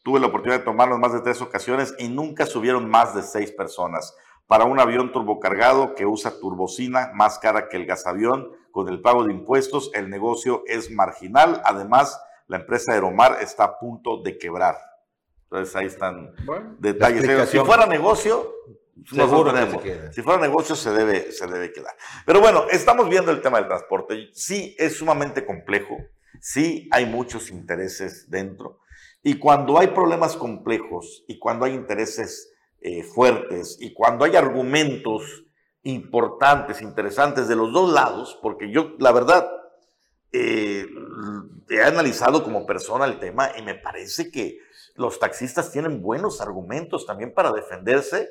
[0.02, 3.20] Tuve la oportunidad de tomarlo en más de tres ocasiones y nunca subieron más de
[3.20, 4.16] seis personas.
[4.46, 9.24] Para un avión turbocargado que usa turbocina más cara que el gasavión, con el pago
[9.24, 11.60] de impuestos, el negocio es marginal.
[11.66, 14.87] Además, la empresa Aeromar está a punto de quebrar.
[15.50, 17.48] Entonces ahí están Bueno, detalles.
[17.48, 18.54] Si fuera negocio,
[19.06, 19.82] Seguro que sostenemos.
[19.82, 20.12] se.
[20.12, 21.94] Si fuera negocio, se debe, se debe quedar.
[22.26, 24.28] Pero bueno, estamos viendo el tema del transporte.
[24.32, 25.96] Sí, es sumamente complejo.
[26.40, 28.80] Sí, hay muchos intereses dentro.
[29.22, 35.44] Y cuando hay problemas complejos y cuando hay intereses eh, fuertes y cuando hay argumentos
[35.82, 39.48] importantes, interesantes de los dos lados, porque yo, la verdad,
[40.32, 40.86] eh,
[41.70, 44.58] he analizado como persona el tema y me parece que
[44.98, 48.28] los taxistas tienen buenos argumentos también para defenderse,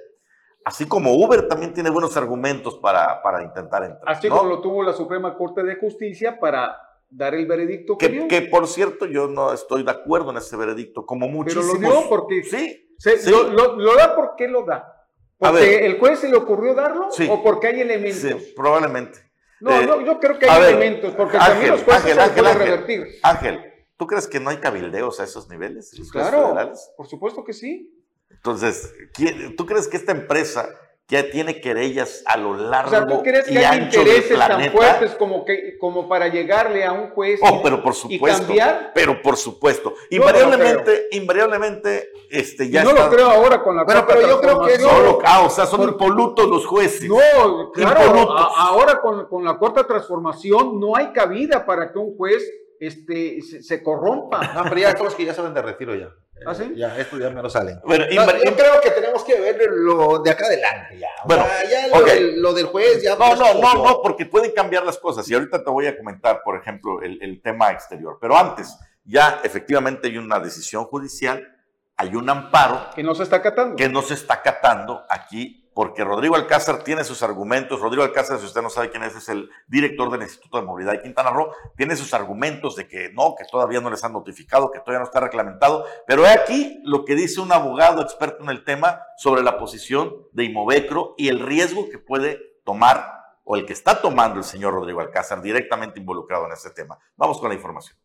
[0.65, 4.03] así como Uber también tiene buenos argumentos para, para intentar entrar.
[4.15, 4.38] así ¿no?
[4.38, 6.77] como lo tuvo la Suprema Corte de Justicia para
[7.10, 8.27] dar el veredicto que, que, dio.
[8.27, 11.80] que, por cierto yo no estoy de acuerdo en ese veredicto, como Pero muchísimos.
[11.80, 13.32] lo dio porque Sí, se- sí.
[13.32, 14.93] lo, lo- lo da porque lo da.
[15.39, 15.84] A Porque ver.
[15.84, 17.27] el juez se le ocurrió darlo Sí.
[17.32, 18.19] o porque hay elementos.
[18.19, 19.19] sí, probablemente.
[19.62, 22.21] No, Eh, no, yo creo que hay elementos, porque Ángel, también los jueces Ángel, se
[22.21, 22.67] Ángel, pueden Ángel.
[22.71, 23.08] revertir.
[23.23, 25.91] Ángel, ¿tú crees que no hay cabildeos a esos niveles?
[26.12, 26.91] Claro, federales?
[26.95, 27.93] por supuesto que sí.
[28.29, 30.69] Entonces, ¿quién- ¿tú crees que esta empresa
[31.07, 34.07] que tiene querellas a lo largo O sea, ¿tú crees y que hay ancho del
[34.10, 37.93] intereses tan fuertes como, que, como para llegarle a un juez Oh, y- pero por
[37.93, 38.39] y supuesto.
[38.45, 38.91] cambiar?
[38.93, 39.91] Pero por supuesto.
[39.91, 43.05] No Invariablemente, invariablemente, este, Y ya no está.
[43.05, 45.05] lo creo ahora con la Bueno, pero yo creo que transformación.
[45.13, 47.07] Solo, ah, o sea, son Por- impolutos los jueces.
[47.10, 52.17] No, claro, a- ahora con, con la cuarta transformación no hay cabida para que un
[52.17, 52.43] juez
[52.79, 54.53] este, se, se corrompa.
[54.53, 56.09] No, pero ya todos que ya salen de retiro ya.
[56.45, 56.71] ¿Ah, sí?
[56.75, 57.79] Ya, esto ya me lo salen.
[57.83, 61.07] Bueno, No, yo creo que tenemos que ver lo de acá adelante ya.
[61.23, 62.05] O Bueno, sea, ya lo, ok.
[62.05, 63.15] del, lo del juez ya.
[63.15, 65.27] No, pues, no, no, no, porque pueden cambiar las cosas.
[65.29, 68.19] Y ahorita te voy a comentar, por ejemplo, el, el tema exterior.
[68.21, 71.55] Pero antes, ya efectivamente hay una decisión judicial,
[71.95, 73.75] hay un amparo Que no se está acatando.
[73.75, 77.79] que no se está acatando aquí, porque Rodrigo Alcázar tiene sus argumentos.
[77.79, 80.93] Rodrigo Alcázar, si usted no sabe quién es, es el director del Instituto de Movilidad
[80.93, 84.71] de Quintana Roo, tiene sus argumentos de que no, que todavía no les han notificado,
[84.71, 85.85] que todavía no está reglamentado.
[86.07, 90.15] Pero he aquí lo que dice un abogado experto en el tema sobre la posición
[90.31, 93.13] de Imovecro y el riesgo que puede tomar
[93.43, 96.97] o el que está tomando el señor Rodrigo Alcázar directamente involucrado en este tema.
[97.17, 97.95] Vamos con la información.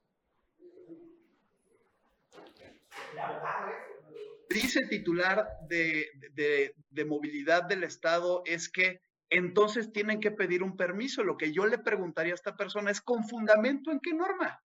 [4.53, 10.63] Dice el titular de, de- de movilidad del Estado es que entonces tienen que pedir
[10.63, 11.25] un permiso.
[11.25, 14.63] Lo que yo le preguntaría a esta persona es, ¿con fundamento en qué norma?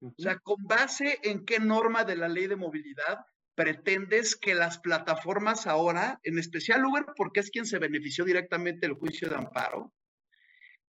[0.00, 3.18] O sea, ¿con base en qué norma de la ley de movilidad
[3.54, 8.96] pretendes que las plataformas ahora, en especial Uber, porque es quien se benefició directamente del
[8.96, 9.92] juicio de amparo,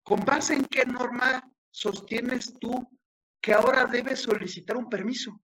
[0.03, 2.87] ¿con base en qué norma sostienes tú
[3.41, 5.41] que ahora debes solicitar un permiso?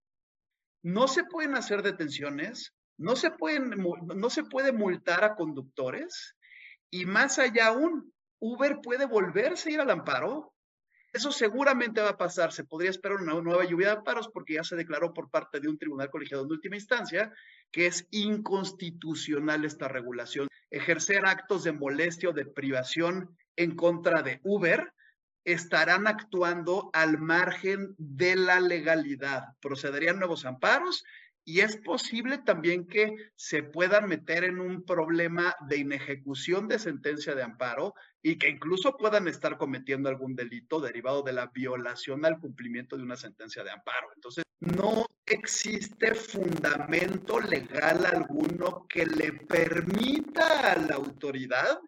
[0.84, 3.76] No se pueden hacer detenciones, no se, pueden,
[4.16, 6.36] no se puede multar a conductores
[6.90, 10.54] y más allá aún, Uber puede volverse a ir al amparo.
[11.14, 12.52] Eso seguramente va a pasar.
[12.52, 15.70] Se podría esperar una nueva lluvia de amparos porque ya se declaró por parte de
[15.70, 17.34] un tribunal colegiado en última instancia
[17.72, 20.48] que es inconstitucional esta regulación.
[20.70, 24.94] Ejercer actos de molestia o de privación en contra de Uber
[25.44, 29.46] estarán actuando al margen de la legalidad.
[29.62, 31.06] Procederían nuevos amparos
[31.48, 37.36] y es posible también que se puedan meter en un problema de inejecución de sentencia
[37.36, 42.38] de amparo y que incluso puedan estar cometiendo algún delito derivado de la violación al
[42.42, 44.10] cumplimiento de una sentencia de amparo.
[44.14, 51.80] Entonces, no existe fundamento legal alguno que le permita a la autoridad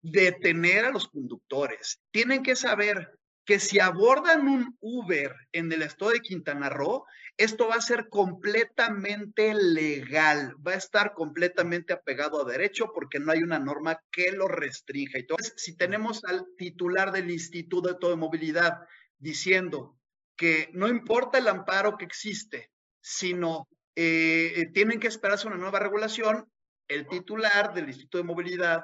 [0.00, 2.00] detener a los conductores.
[2.12, 3.10] Tienen que saber
[3.44, 7.04] que si abordan un Uber en el estado de Quintana Roo,
[7.36, 13.32] esto va a ser completamente legal, va a estar completamente apegado a derecho porque no
[13.32, 15.18] hay una norma que lo restrinja.
[15.18, 18.80] Entonces, si tenemos al titular del Instituto de Movilidad
[19.18, 19.98] diciendo
[20.36, 26.46] que no importa el amparo que existe, sino eh, tienen que esperarse una nueva regulación,
[26.88, 28.82] el titular del Instituto de Movilidad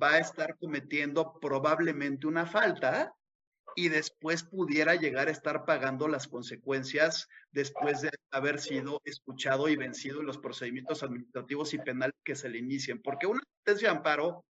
[0.00, 3.14] va a estar cometiendo probablemente una falta
[3.78, 9.76] y después pudiera llegar a estar pagando las consecuencias después de haber sido escuchado y
[9.76, 13.00] vencido en los procedimientos administrativos y penales que se le inicien.
[13.00, 14.44] Porque una sentencia de amparo,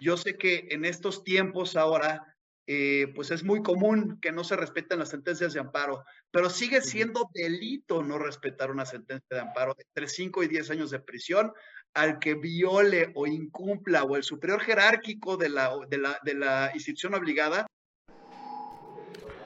[0.00, 2.34] yo sé que en estos tiempos ahora,
[2.66, 6.80] eh, pues es muy común que no se respeten las sentencias de amparo, pero sigue
[6.80, 11.00] siendo delito no respetar una sentencia de amparo de entre 5 y 10 años de
[11.00, 11.52] prisión
[11.92, 16.70] al que viole o incumpla o el superior jerárquico de la, de la, de la
[16.72, 17.66] institución obligada.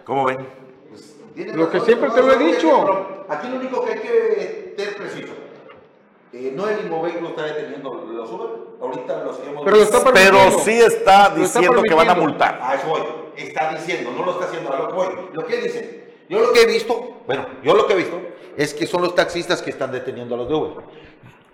[0.07, 0.49] ¿Cómo ven?
[0.88, 3.25] Pues, lo que siempre te lo he dicho.
[3.29, 5.33] aquí lo único que hay que tener preciso.
[6.33, 10.73] Eh, no el Inmoveclo está deteniendo los Uber, ahorita los hemos pero, está pero sí
[10.73, 12.59] está diciendo que van a multar.
[12.62, 13.03] A eso voy,
[13.37, 15.07] está diciendo, no lo está haciendo, a lo que voy.
[15.33, 18.21] Lo que dice, yo lo que he visto, bueno, yo lo que he visto
[18.57, 20.85] es que son los taxistas que están deteniendo a los de Uber.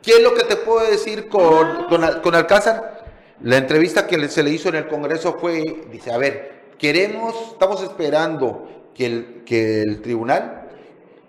[0.02, 1.86] ¿Qué es lo que te puedo decir con,
[2.20, 3.04] con, Alcázar?
[3.40, 7.80] La entrevista que se le hizo en el Congreso fue, dice, a ver, queremos, estamos
[7.80, 10.68] esperando que el, que el tribunal,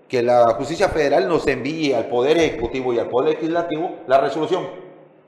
[0.09, 4.67] que la justicia federal nos envíe al Poder Ejecutivo y al Poder Legislativo la resolución.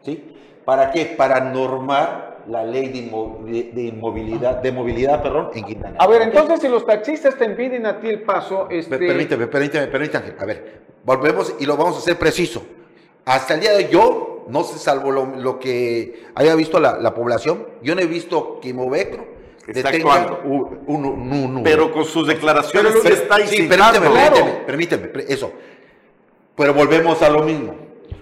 [0.01, 0.35] ¿Sí?
[0.65, 1.05] ¿Para qué?
[1.05, 5.95] Para normar la ley de, inmovilidad, de movilidad perdón, en Quintana.
[5.99, 8.67] A ver, entonces si los taxistas te impiden a ti el paso...
[8.71, 8.97] Este...
[8.97, 12.63] Permíteme, permíteme, permíteme, a ver, volvemos y lo vamos a hacer preciso.
[13.25, 17.67] Hasta el día de hoy, yo, no sé, salvo lo, que haya visto la, población,
[17.83, 19.34] yo no he visto que Movecro
[19.67, 20.41] está actuando.
[20.45, 25.51] Un, pero con sus declaraciones se está Sí, permíteme, permíteme, permíteme, eso.
[26.55, 27.75] Pero volvemos a lo mismo.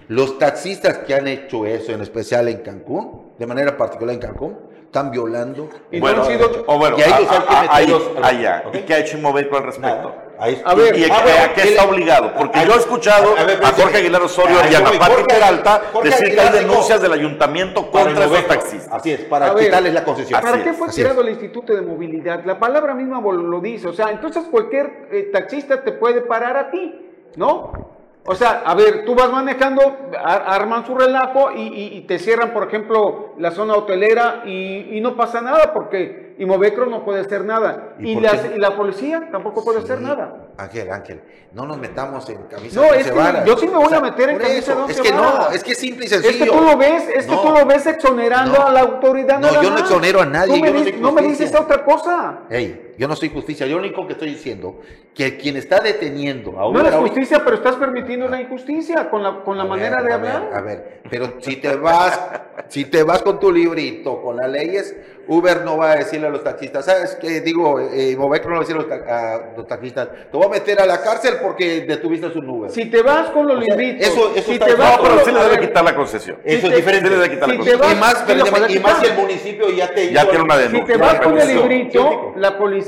[0.08, 4.58] Los taxistas que han hecho eso, en especial en Cancún, de manera particular en Cancún,
[4.84, 5.70] están violando.
[5.90, 8.10] Y bueno, han sido, o bueno, y a ellos hay que meterlos.
[8.22, 8.64] Allá.
[8.72, 10.14] ¿Y qué ha hecho Movecro al respecto?
[10.38, 12.32] A ver, ¿Y, a, qué está obligado?
[12.34, 16.40] Porque yo he escuchado a, Jorge Aguilar Osorio y a la parte Peralta decir que
[16.40, 18.92] hay denuncias del ayuntamiento contra esos taxistas.
[18.92, 20.40] Así es, para quitarles la concesión.
[20.40, 22.44] ¿Para qué fue creado el Instituto de Movilidad?
[22.44, 23.88] La palabra misma lo dice.
[23.88, 27.00] O sea, entonces cualquier eh, taxista te puede parar a ti,
[27.36, 27.94] ¿no?
[28.26, 29.82] O sea, a ver, tú vas manejando,
[30.18, 35.74] arman su relajo y, te cierran, por ejemplo, la zona hotelera y, no pasa nada
[35.74, 37.94] porque Imovecro no puede hacer nada.
[37.98, 40.48] Y, la policía tampoco puede hacer nada.
[40.56, 41.20] Ángel, Ángel,
[41.52, 44.30] no nos metamos en camisa no, de es que yo sí me voy a meter
[44.30, 46.30] en camisa de Es que no, es que es simple y sencillo.
[46.30, 49.38] Es que tú lo ves, es que tú lo ves exonerando a la autoridad.
[49.38, 50.60] No, yo no exonero a nadie.
[51.00, 52.40] No me, dices otra cosa.
[52.50, 53.66] Ey, yo no soy justicia.
[53.66, 54.80] Yo lo único que estoy diciendo
[55.14, 59.42] que quien está deteniendo a No es justicia, pero estás permitiendo una injusticia con la,
[59.42, 60.50] con la manera de hablar.
[60.52, 62.20] a ver, pero si te vas,
[62.68, 64.94] si te vas con tu librito, con las leyes,
[65.26, 67.40] Uber no va a decirle a los taxistas, ¿sabes qué?
[67.40, 71.00] Digo, eh, no va a decirle a los, taxistas, te voy a meter a la
[71.02, 72.70] cárcel porque detuviste su Uber.
[72.70, 75.42] Si te vas con los libritos, eso, eso si te vas no, pero sí le
[75.42, 76.38] debe quitar la concesión.
[76.44, 77.08] Eso es diferente.
[77.08, 77.92] le debe quitar la concesión.
[77.92, 78.24] y más,
[78.70, 80.86] y más si el municipio ya te ya tiene una denuncia.
[80.86, 82.83] Si te vas con el librito, la policía,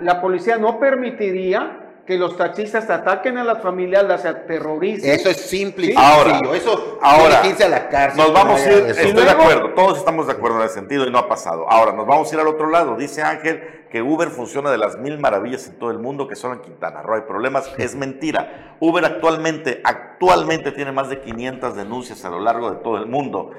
[0.00, 5.08] la policía no permitiría que los taxistas ataquen a las familias, las aterroricen.
[5.08, 8.24] Eso es simple y ahora, Eso ahora, a la cárcel.
[8.24, 11.10] Nos vamos a ir, estoy de acuerdo, todos estamos de acuerdo en ese sentido y
[11.10, 11.70] no ha pasado.
[11.70, 12.96] Ahora, nos vamos a ir al otro lado.
[12.96, 16.54] Dice Ángel que Uber funciona de las mil maravillas en todo el mundo, que son
[16.54, 17.14] en Quintana Roo.
[17.14, 18.76] Hay problemas, es mentira.
[18.80, 23.50] Uber actualmente, actualmente tiene más de 500 denuncias a lo largo de todo el mundo.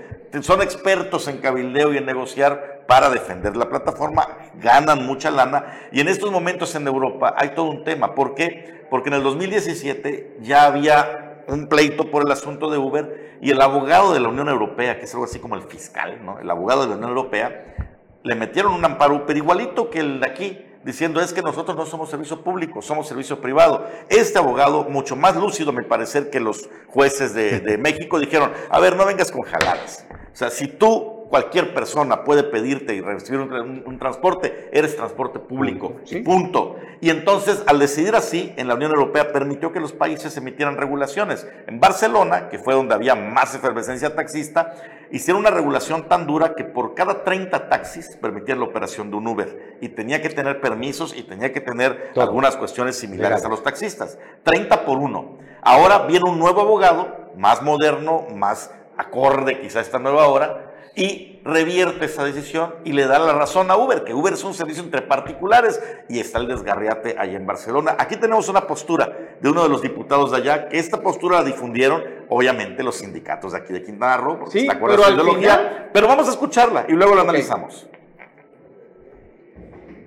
[0.41, 5.99] Son expertos en cabildeo y en negociar para defender la plataforma, ganan mucha lana y
[5.99, 8.15] en estos momentos en Europa hay todo un tema.
[8.15, 8.85] ¿Por qué?
[8.89, 13.61] Porque en el 2017 ya había un pleito por el asunto de Uber y el
[13.61, 16.89] abogado de la Unión Europea, que es algo así como el fiscal, el abogado de
[16.89, 17.75] la Unión Europea,
[18.23, 21.85] le metieron un amparo Uber igualito que el de aquí, diciendo es que nosotros no
[21.85, 23.85] somos servicio público, somos servicio privado.
[24.09, 28.79] Este abogado, mucho más lúcido me parece que los jueces de, de México, dijeron, a
[28.79, 30.05] ver, no vengas con jaladas.
[30.33, 35.95] O sea, si tú cualquier persona puede pedirte y recibir un, transporte, eres transporte público.
[36.23, 36.75] Punto.
[37.01, 41.47] Y entonces, al decidir así, en la Unión Europea permitió que los países emitieran regulaciones.
[41.65, 44.75] En Barcelona, que fue donde había más efervescencia taxista,
[45.09, 49.25] hicieron una regulación tan dura que por cada 30 taxis permitían la operación de un
[49.25, 49.77] Uber.
[49.81, 54.19] Y tenía que tener permisos y tenía que tener algunas cuestiones similares a los taxistas.
[54.43, 55.39] 30 por uno.
[55.63, 61.41] Ahora viene un nuevo abogado, más moderno, más acorde quizá a esta nueva hora, y
[61.43, 64.83] revierte esa decisión y le da la razón a Uber, que Uber es un servicio
[64.83, 67.95] entre particulares y está el desgarriate allá en Barcelona.
[67.97, 71.43] Aquí tenemos una postura de uno de los diputados de allá, que esta postura la
[71.43, 75.57] difundieron, obviamente, los sindicatos de aquí de Quintana Roo, porque Sí, está con pero ideología,
[75.57, 77.87] final- pero vamos a escucharla y luego la analizamos.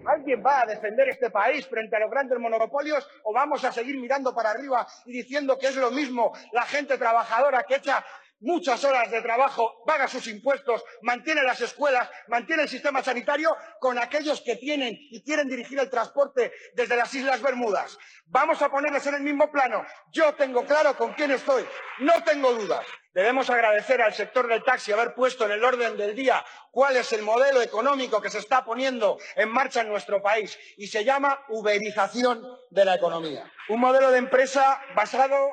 [0.06, 3.98] ¿Alguien va a defender este país frente a los grandes monopolios o vamos a seguir
[3.98, 8.04] mirando para arriba y diciendo que es lo mismo la gente trabajadora que echa
[8.40, 13.98] muchas horas de trabajo, paga sus impuestos, mantiene las escuelas, mantiene el sistema sanitario con
[13.98, 17.98] aquellos que tienen y quieren dirigir el transporte desde las Islas Bermudas?
[18.26, 19.84] Vamos a ponerles en el mismo plano.
[20.10, 21.64] Yo tengo claro con quién estoy,
[22.00, 22.84] no tengo dudas.
[23.16, 27.14] Debemos agradecer al sector del taxi haber puesto en el orden del día cuál es
[27.14, 31.40] el modelo económico que se está poniendo en marcha en nuestro país y se llama
[31.48, 33.50] uberización de la economía.
[33.70, 35.48] Un modelo de empresa basado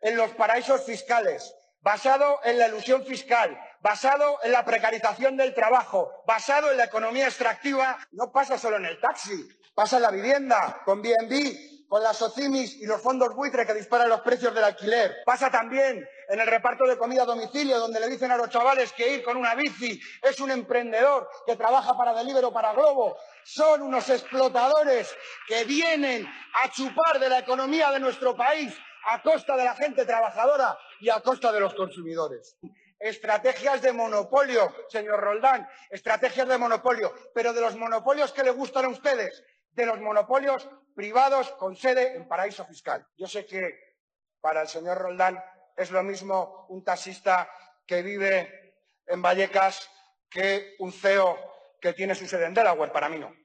[0.00, 1.54] en los paraísos fiscales,
[1.84, 7.26] basado en la ilusión fiscal, basado en la precarización del trabajo, basado en la economía
[7.26, 12.22] extractiva, no pasa solo en el taxi, pasa en la vivienda, con B&B, con las
[12.22, 15.16] OCIMIS y los fondos buitre que disparan los precios del alquiler.
[15.26, 18.90] Pasa también en el reparto de comida a domicilio, donde le dicen a los chavales
[18.94, 23.18] que ir con una bici es un emprendedor que trabaja para Deliveroo para Globo.
[23.44, 25.14] Son unos explotadores
[25.46, 28.74] que vienen a chupar de la economía de nuestro país
[29.06, 32.56] a costa de la gente trabajadora y a costa de los consumidores.
[32.98, 38.86] Estrategias de monopolio, señor Roldán, estrategias de monopolio, pero de los monopolios que le gustan
[38.86, 43.06] a ustedes, de los monopolios privados con sede en paraíso fiscal.
[43.18, 43.96] Yo sé que
[44.40, 45.44] para el señor Roldán
[45.76, 47.50] es lo mismo un taxista
[47.86, 48.74] que vive
[49.06, 49.90] en Vallecas
[50.30, 51.38] que un CEO
[51.82, 53.43] que tiene su sede en Delaware, para mí no.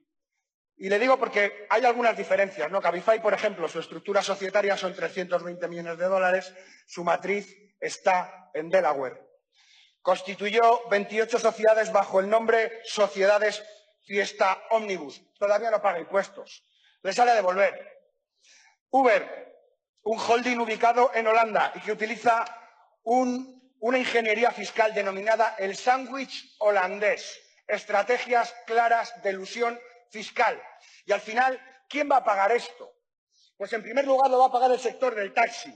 [0.82, 2.82] Y le digo porque hay algunas diferencias, ¿no?
[2.82, 6.54] Cabify, por ejemplo, su estructura societaria son 320 millones de dólares,
[6.88, 9.22] su matriz está en Delaware.
[10.02, 13.62] Constituyó 28 sociedades bajo el nombre Sociedades
[14.06, 15.22] Fiesta Omnibus.
[15.38, 16.66] Todavía no paga impuestos.
[17.04, 18.00] Le sale a devolver.
[18.92, 19.54] Uber,
[20.04, 22.46] un holding ubicado en Holanda y que utiliza
[23.04, 27.38] un- una ingeniería fiscal denominada el sándwich holandés.
[27.68, 29.80] Estrategias claras de elusión
[30.10, 30.62] fiscal.
[31.06, 32.94] Y al final, ¿quién va a pagar esto?
[33.58, 35.74] Pues en primer lugar lo va a pagar el sector del taxi.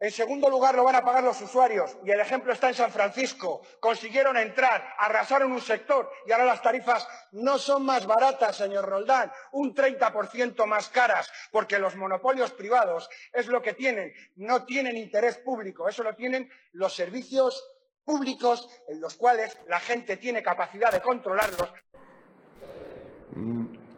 [0.00, 1.96] En segundo lugar lo van a pagar los usuarios.
[2.04, 3.62] Y el ejemplo está en San Francisco.
[3.80, 9.32] Consiguieron entrar, arrasaron un sector y ahora las tarifas no son más baratas, señor Roldán,
[9.52, 14.12] un 30% más caras, porque los monopolios privados es lo que tienen.
[14.36, 17.64] No tienen interés público, eso lo tienen los servicios
[18.04, 21.72] públicos en los cuales la gente tiene capacidad de controlarlos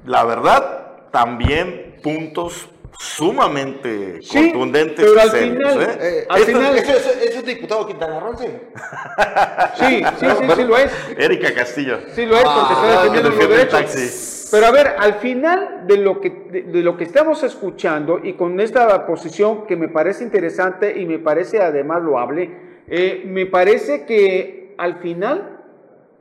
[0.06, 5.98] La verdad, también puntos sumamente Sí, contundentes pero y al serios, final- ¿eh?
[6.00, 8.60] Eh, Al ¿eso- final- ¿eso, eso- eso es diputado quintanarroense?
[9.76, 10.90] Sí, sí, sí, sí lo es.
[11.18, 11.98] Erika Castillo.
[12.14, 13.70] Sí lo es porque está Ah, defendiendo que los derechos.
[13.80, 14.48] taxi.
[14.50, 18.34] Pero a ver, al final de lo que de, de lo que estamos escuchando y
[18.34, 22.50] con esta posición que me parece interesante y me parece además loable,
[22.88, 25.58] eh, me parece que al final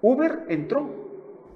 [0.02, 0.90] Uber entró,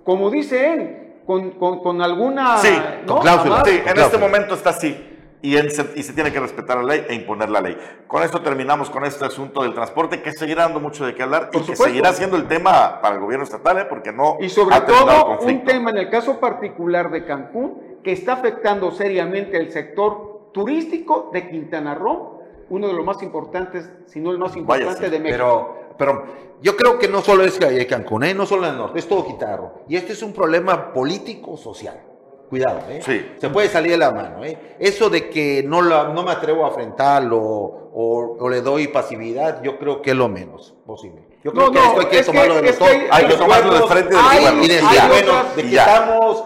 [0.06, 0.98] como dice él,
[1.30, 2.76] con, con- con alguna Sí,
[3.06, 3.14] ¿no?
[3.14, 3.62] con cláusula.
[3.64, 5.06] Sí, en este momento está así.
[5.44, 7.78] Y, en se, y se tiene que respetar la ley e imponer la ley.
[8.08, 11.52] Con esto terminamos con este asunto del transporte que seguirá dando mucho de qué hablar
[11.52, 13.86] Por y que seguirá siendo el tema para el gobierno estatal, ¿eh?
[13.88, 17.26] porque no Y sobre ha terminado el todo un tema en el caso particular de
[17.26, 23.22] Cancún que está afectando seriamente el sector turístico de Quintana Roo, uno de los más
[23.22, 25.38] importantes, si no el más importante de México.
[25.38, 26.24] Pero, pero
[26.62, 28.34] yo creo que no solo es que Cancún, ¿eh?
[28.34, 29.72] no solo en el norte, es todo Quintana Roo.
[29.88, 32.02] Y este es un problema político-social.
[32.50, 33.00] Cuidado, ¿eh?
[33.06, 33.34] Sí.
[33.39, 34.76] Se puede salir de la mano, ¿eh?
[34.80, 39.62] Eso de que no, la- no me atrevo a enfrentarlo o, o le doy pasividad,
[39.62, 41.22] yo creo que es lo menos posible.
[41.43, 42.89] Yo creo No, que no, esto hay que es que- tomarlo de es los dos.
[43.12, 44.89] hay- que los tomarlo de frente hay- gobierno.
[44.91, 45.84] Y bueno, de que ya.
[45.84, 46.43] estamos,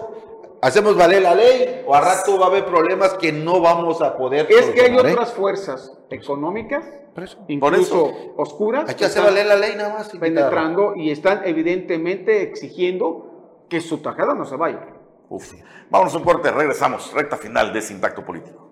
[0.64, 4.16] hacemos valer la ley o a rato va a haber problemas que no vamos a
[4.16, 4.98] poder Es que hay ¿eh?
[5.00, 7.38] otras fuerzas económicas, Por eso.
[7.50, 10.14] incluso oscuras, Hay que hacer valer la ley nada más.
[10.14, 14.88] y penetrando y están evidentemente exigiendo que su tajada no se vaya.
[15.30, 15.54] Uf.
[15.90, 17.12] Vámonos a un corte, regresamos.
[17.14, 18.72] Recta final de Sin Tacto Político.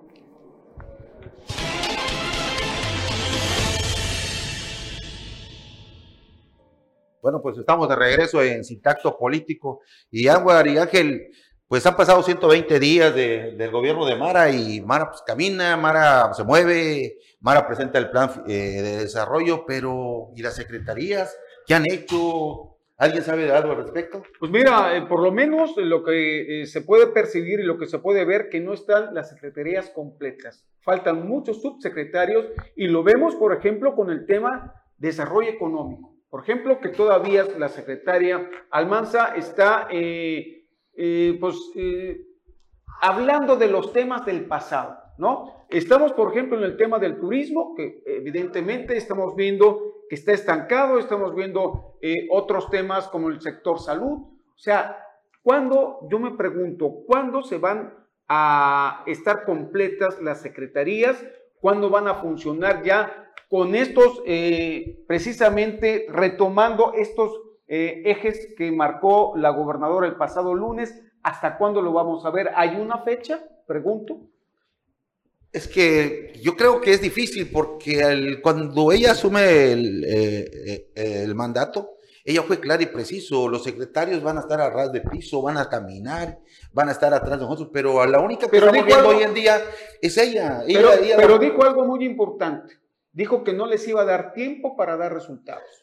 [7.21, 9.81] Bueno, pues estamos de regreso en Sintacto Político.
[10.09, 11.27] Y Ángel y Ángel,
[11.71, 16.33] pues han pasado 120 días de- del gobierno de Mara y Mara pues camina, Mara
[16.33, 21.33] se mueve, Mara presenta el plan eh, de desarrollo, pero ¿y las secretarías?
[21.65, 22.75] ¿Qué han hecho?
[22.97, 24.21] ¿Alguien sabe algo al respecto?
[24.37, 27.87] Pues mira, eh, por lo menos lo que eh, se puede percibir y lo que
[27.87, 30.65] se puede ver que no están las secretarías completas.
[30.81, 36.15] Faltan muchos subsecretarios y lo vemos, por ejemplo, con el tema desarrollo económico.
[36.29, 39.87] Por ejemplo, que todavía la secretaria Almanza está,
[41.03, 42.21] eh, pues, eh,
[43.01, 45.65] hablando de los temas del pasado, ¿no?
[45.67, 50.99] Estamos, por ejemplo, en el tema del turismo, que evidentemente estamos viendo que está estancado,
[50.99, 51.97] estamos viendo
[52.29, 54.19] otros temas como el sector salud.
[54.55, 54.95] O sea,
[55.41, 57.95] ¿cuándo, yo me pregunto, ¿cuándo se van
[58.27, 61.25] a estar completas las secretarías?
[61.59, 69.31] ¿Cuándo van a funcionar ya con estos, eh, precisamente retomando estos eh, ejes que marcó
[69.37, 70.93] la gobernadora el pasado lunes.
[71.23, 72.51] ¿Hasta cuándo lo vamos a ver?
[72.53, 73.41] ¿Hay una fecha?
[73.65, 74.19] Pregunto.
[75.53, 81.91] Es que yo creo que es difícil porque cuando ella asume el, eh, el, mandato,
[82.25, 83.47] ella fue clara y preciso.
[83.47, 86.39] Los secretarios van a estar a ras de piso, van a caminar,
[86.73, 89.61] van a estar atrás de nosotros, pero la única que estamos viendo hoy en día
[90.01, 90.61] es ella.
[91.15, 92.81] pero dijo algo muy importante
[93.13, 95.80] dijo que no les iba a dar tiempo para dar resultados.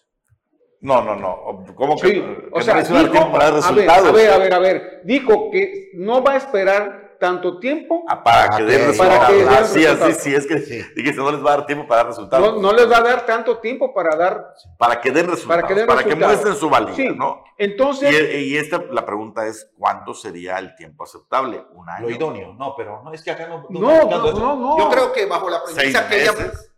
[0.81, 1.64] No, no, no.
[1.74, 4.09] ¿Cómo que, o sea, no para resultados?
[4.09, 8.22] A ver, a ver, a ver, Dijo que no va a esperar tanto tiempo ah,
[8.22, 9.68] para que den resultados.
[9.68, 10.83] sí, así, sí, es que sí.
[11.16, 12.55] no les va a dar tiempo para dar resultados.
[12.55, 14.55] No, no, les va a dar tanto tiempo para dar...
[14.79, 17.09] Para que den resultados, para que, den para que muestren su valía, sí.
[17.09, 17.43] ¿no?
[17.57, 18.12] Entonces...
[18.35, 21.64] Y, esta, la pregunta es, ¿cuánto sería el tiempo aceptable?
[21.72, 22.07] ¿Un año?
[22.07, 23.66] Lo idóneo, no, pero no, es que acá no...
[23.68, 26.33] No, no, no, no, Yo creo que bajo la premisa que ella...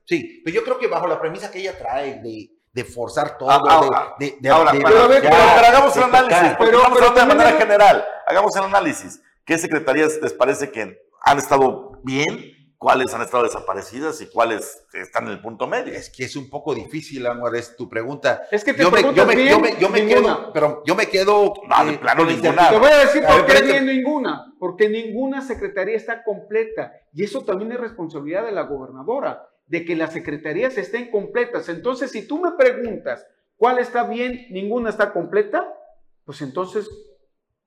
[0.04, 3.50] Sí, pero yo creo que bajo la premisa que ella trae de, de forzar todo,
[3.50, 8.54] ah, ah, de, de, ahora, pero, hagamos el análisis, pero, pero, de manera general, hagamos
[8.56, 9.20] el análisis.
[9.44, 12.56] ¿Qué secretarías les parece que han estado bien?
[12.78, 15.92] ¿Cuáles han estado desaparecidas y cuáles están en el punto medio?
[15.92, 18.44] Es que es un poco difícil, Amor, es tu pregunta.
[18.50, 21.06] Es que te yo, me, yo, me, yo, me, yo me quedo, pero yo me
[21.06, 21.52] quedo...
[21.68, 22.70] No, de plano ninguna.
[22.70, 24.54] Te voy a decir por qué bien ninguna.
[24.58, 26.92] Porque ninguna secretaría está completa.
[27.12, 31.68] Y eso también es responsabilidad de la gobernadora de que las secretarías estén completas.
[31.68, 33.24] Entonces, si tú me preguntas
[33.56, 35.72] cuál está bien, ninguna está completa,
[36.24, 36.90] pues entonces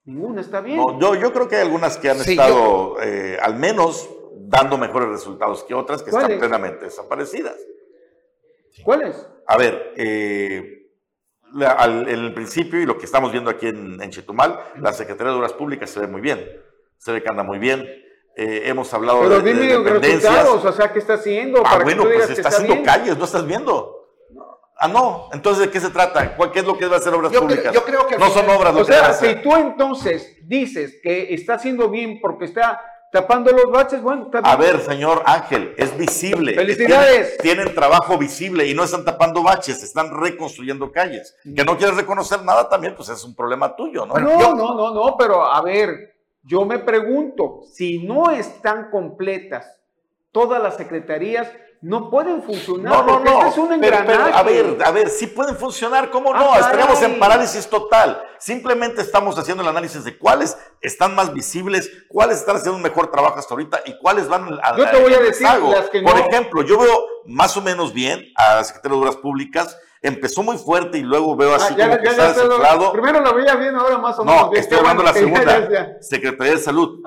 [0.03, 0.81] ninguna está bien.
[0.99, 5.63] yo, yo creo que hay algunas que han estado eh, al menos dando mejores resultados
[5.63, 7.55] que otras que están plenamente desaparecidas.
[8.83, 9.25] ¿Cuáles?
[9.47, 10.89] A ver, eh,
[11.55, 15.37] en el principio y lo que estamos viendo aquí en, en Chetumal, la Secretaría de
[15.37, 16.45] Obras Públicas se ve muy bien,
[16.97, 18.02] se ve que anda muy bien
[18.35, 21.61] eh, hemos hablado Pero de, dime de resultados, o sea, ¿qué está haciendo?
[21.65, 24.03] Ah, bueno, pues está, haciendo calles, ¿no estás viendo?
[24.77, 25.29] Ah, no.
[25.31, 26.35] Entonces, ¿de qué se trata?
[26.51, 27.73] ¿Qué es lo que va a hacer obras públicas?
[27.73, 28.75] yo creo que no son obras.
[28.75, 32.81] O sea, si tú entonces dices que está haciendo bien porque está
[33.11, 36.55] tapando los baches, bueno, está A ver, señor Ángel, es visible.
[36.55, 37.37] Felicidades.
[37.37, 41.35] Tienen, trabajo visible y no están tapando baches, están reconstruyendo calles.
[41.55, 44.15] Que no quieres reconocer nada también, pues es un problema tuyo, ¿no?
[44.15, 46.12] no, no, no, no, pero a ver,
[46.43, 49.79] yo me pregunto, si no están completas
[50.31, 51.47] todas las secretarías,
[51.83, 52.93] no pueden funcionar.
[52.93, 53.39] No, no, no.
[53.39, 56.53] Este es un pero, a ver, a ver, sí pueden funcionar, ¿cómo no?
[56.53, 58.23] Ah, Estaríamos en parálisis total.
[58.39, 63.11] Simplemente estamos haciendo el análisis de cuáles están más visibles, cuáles están haciendo un mejor
[63.11, 64.77] trabajo hasta ahorita y cuáles van a.
[64.77, 68.31] Yo te voy a decir las que Por ejemplo, yo veo más o menos bien
[68.35, 71.97] a la Secretaría de Obras Públicas empezó muy fuerte y luego veo así ah, como
[71.97, 72.91] que está desinflado.
[72.91, 74.51] Primero lo veía bien, ahora más o menos.
[74.51, 76.01] No, estoy hablando de la segunda.
[76.01, 76.99] Secretaría de Salud.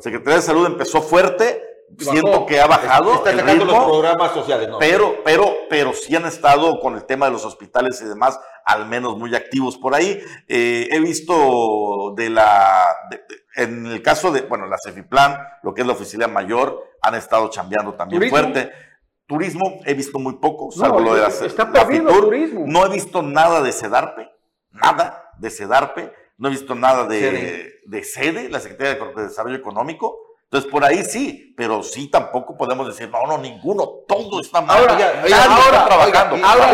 [0.00, 1.62] Secretaría de Salud empezó fuerte,
[1.98, 4.78] siento que ha bajado está el ritmo, los programas sociales, no.
[4.78, 8.86] pero, pero, pero sí han estado con el tema de los hospitales y demás, al
[8.86, 10.20] menos muy activos por ahí.
[10.48, 12.84] Eh, he visto de la,
[13.54, 17.48] en el caso de, bueno, la Cefiplan, lo que es la oficialía mayor, han estado
[17.50, 18.72] chambeando también fuerte.
[19.26, 22.64] Turismo he visto muy poco, salvo lo de la, está perdiendo turismo.
[22.66, 24.30] No he visto nada de Sedarpe,
[24.70, 30.16] nada de Sedarpe, no he visto nada de, de sede, la Secretaría de Desarrollo Económico.
[30.44, 34.78] Entonces, por ahí sí, pero sí tampoco podemos decir, no, no, ninguno, todo está mal.
[34.78, 36.46] Ahora, ahora trabajando.
[36.46, 36.70] ahora,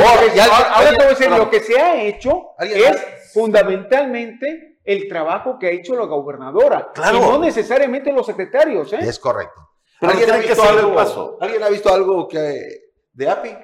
[0.75, 5.69] ahora, te voy a decir, lo que se ha hecho es fundamentalmente el trabajo que
[5.69, 6.91] ha hecho la gobernadora.
[6.93, 7.17] Claro.
[7.17, 8.93] Y no necesariamente los secretarios.
[8.93, 8.99] ¿eh?
[9.01, 9.72] Es correcto.
[10.03, 13.57] ¿Alguien, ha visto algo, ¿Alguien ha visto algo que, de API?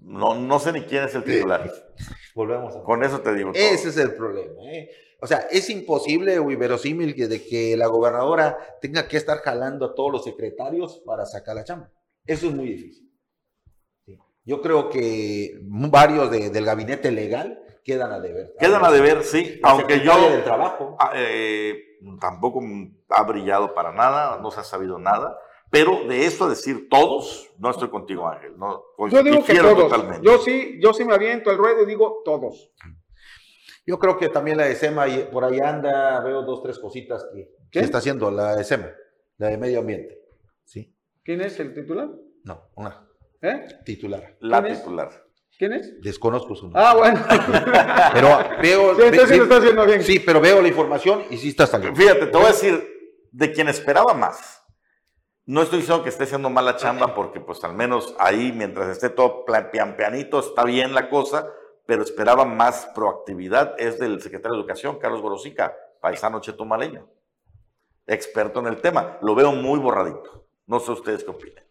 [0.00, 1.70] No, no sé ni quién es el titular.
[2.34, 3.52] Volvemos Con eso te digo.
[3.54, 4.62] Ese es el problema.
[4.70, 4.90] ¿eh?
[5.20, 9.86] O sea, es imposible o inverosímil que, de que la gobernadora tenga que estar jalando
[9.86, 11.90] a todos los secretarios para sacar la chamba.
[12.26, 13.10] Eso es muy difícil.
[14.44, 18.54] Yo creo que varios del gabinete legal quedan a deber.
[18.58, 19.60] Quedan a deber, sí.
[19.62, 20.30] aunque yo.
[20.30, 20.96] Del trabajo.
[20.98, 21.78] Ah, eh,
[22.20, 22.60] tampoco
[23.10, 25.38] ha brillado para nada, no se ha sabido nada.
[25.70, 28.56] Pero de eso a decir todos, no estoy contigo, Ángel.
[28.56, 30.20] No, yo digo que todos.
[30.22, 32.72] Yo sí, yo sí me aviento el ruedo y digo todos.
[33.86, 37.28] Yo creo que también la ESEMA, por ahí anda, veo dos, tres cositas
[37.70, 38.92] que, está haciendo la ESEMA,
[39.36, 40.22] la de medio ambiente.
[40.64, 40.96] ¿sí?
[41.22, 42.08] ¿Quién es el titular?
[42.44, 43.08] No, una.
[43.42, 43.66] ¿Eh?
[43.84, 44.36] Titular.
[44.40, 45.23] La titular.
[45.58, 46.00] ¿Quién es?
[46.00, 46.82] Desconozco su nombre.
[46.84, 47.20] Ah, bueno.
[48.12, 48.28] Pero
[48.60, 48.94] veo.
[48.96, 50.02] Sí, entonces sí lo está haciendo bien.
[50.02, 51.98] Sí, pero veo la información y sí está saliendo.
[51.98, 52.88] Fíjate, te voy a decir,
[53.30, 54.62] de quien esperaba más.
[55.46, 59.10] No estoy diciendo que esté haciendo mala chamba porque pues al menos ahí, mientras esté
[59.10, 61.46] todo plan- pian pianito, está bien la cosa,
[61.86, 63.74] pero esperaba más proactividad.
[63.78, 67.06] Es del secretario de Educación, Carlos Gorosica, paisano chetumaleño,
[68.06, 69.18] experto en el tema.
[69.22, 70.46] Lo veo muy borradito.
[70.66, 71.64] No sé ustedes qué opinan.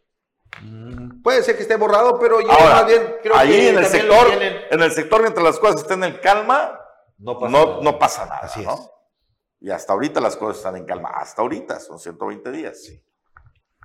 [1.24, 3.86] Puede ser que esté borrado, pero yo Ahora, más bien creo ahí que en el
[3.86, 4.28] sector,
[4.72, 6.80] en el sector mientras las cosas estén en calma,
[7.18, 7.80] No pasa no, nada.
[7.82, 8.74] no pasa nada, Así ¿no?
[8.74, 8.90] es.
[9.62, 11.10] Y hasta ahorita las cosas están en calma.
[11.10, 12.92] Hasta ahorita, son 120 días.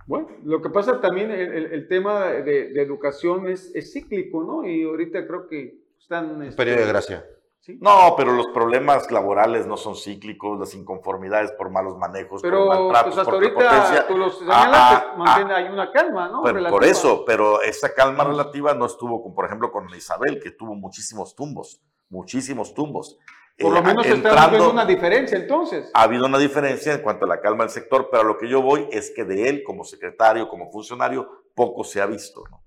[0.07, 2.43] Bueno, lo que pasa también, el, el- el tema de,
[2.73, 4.67] de educación es, es cíclico, ¿no?
[4.69, 6.43] Y ahorita creo que están...
[6.43, 7.25] este, Periodo de gracia.
[7.69, 7.79] ¿Sí?
[7.81, 12.69] No, pero los problemas laborales no son cíclicos, las inconformidades por malos manejos, Pero por
[12.69, 16.43] maltratos, pues hasta por ahorita tú los Ah, ah, mantiene, hay una calma, ¿no?
[16.43, 20.51] Pero por eso, pero esa calma relativa no estuvo, con, por ejemplo, con Isabel, que
[20.51, 23.19] tuvo muchísimos tumbos, muchísimos tumbos.
[23.59, 25.91] Por Eh, lo menos entrando- estamos viendo una diferencia entonces.
[25.93, 28.49] ha habido una diferencia en cuanto a la calma del sector, pero a lo que
[28.49, 32.45] yo voy es que de él como secretario, como funcionario, poco se ha visto.
[32.51, 32.63] ¿no?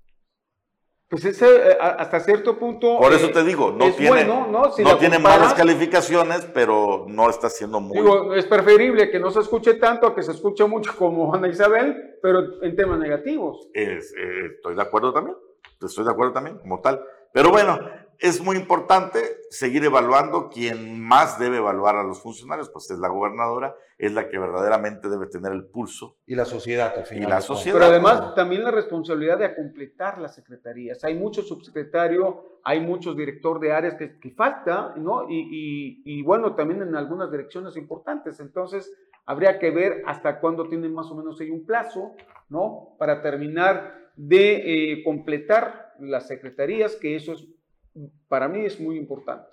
[1.12, 2.96] Pues ese, eh, hasta cierto punto...
[2.96, 4.72] Por eh, eso te digo, no es tiene, bueno, ¿no?
[4.72, 7.98] Si no la tiene comparas, malas calificaciones, pero no está siendo muy...
[7.98, 11.48] Digo, es preferible que no se escuche tanto a que se escuche mucho como Ana
[11.48, 13.68] Isabel, pero en temas negativos.
[13.74, 15.36] Es- eh, estoy de acuerdo también,
[15.82, 17.04] estoy de acuerdo también, como tal.
[17.30, 17.78] Pero bueno,
[18.18, 19.18] es muy importante
[19.50, 20.48] seguir evaluando.
[20.48, 25.08] Quien más debe evaluar a los funcionarios, pues es la gobernadora, es la que verdaderamente
[25.08, 26.16] debe tener el pulso.
[26.26, 27.22] Y la sociedad al final.
[27.22, 27.44] la de cuentas.
[27.46, 27.76] sociedad.
[27.78, 31.02] Pero además también la responsabilidad de completar las secretarías.
[31.04, 35.28] Hay mucho subsecretario, hay muchos director de áreas que, que falta, ¿no?
[35.28, 38.40] Y, y- y bueno, también en algunas direcciones importantes.
[38.40, 38.92] Entonces,
[39.26, 42.14] habría que ver hasta cuándo tienen más o menos ahí un plazo,
[42.48, 42.96] ¿no?
[42.98, 47.46] Para terminar de eh, completar las secretarías, que eso es,
[48.28, 49.48] para mí es muy importante.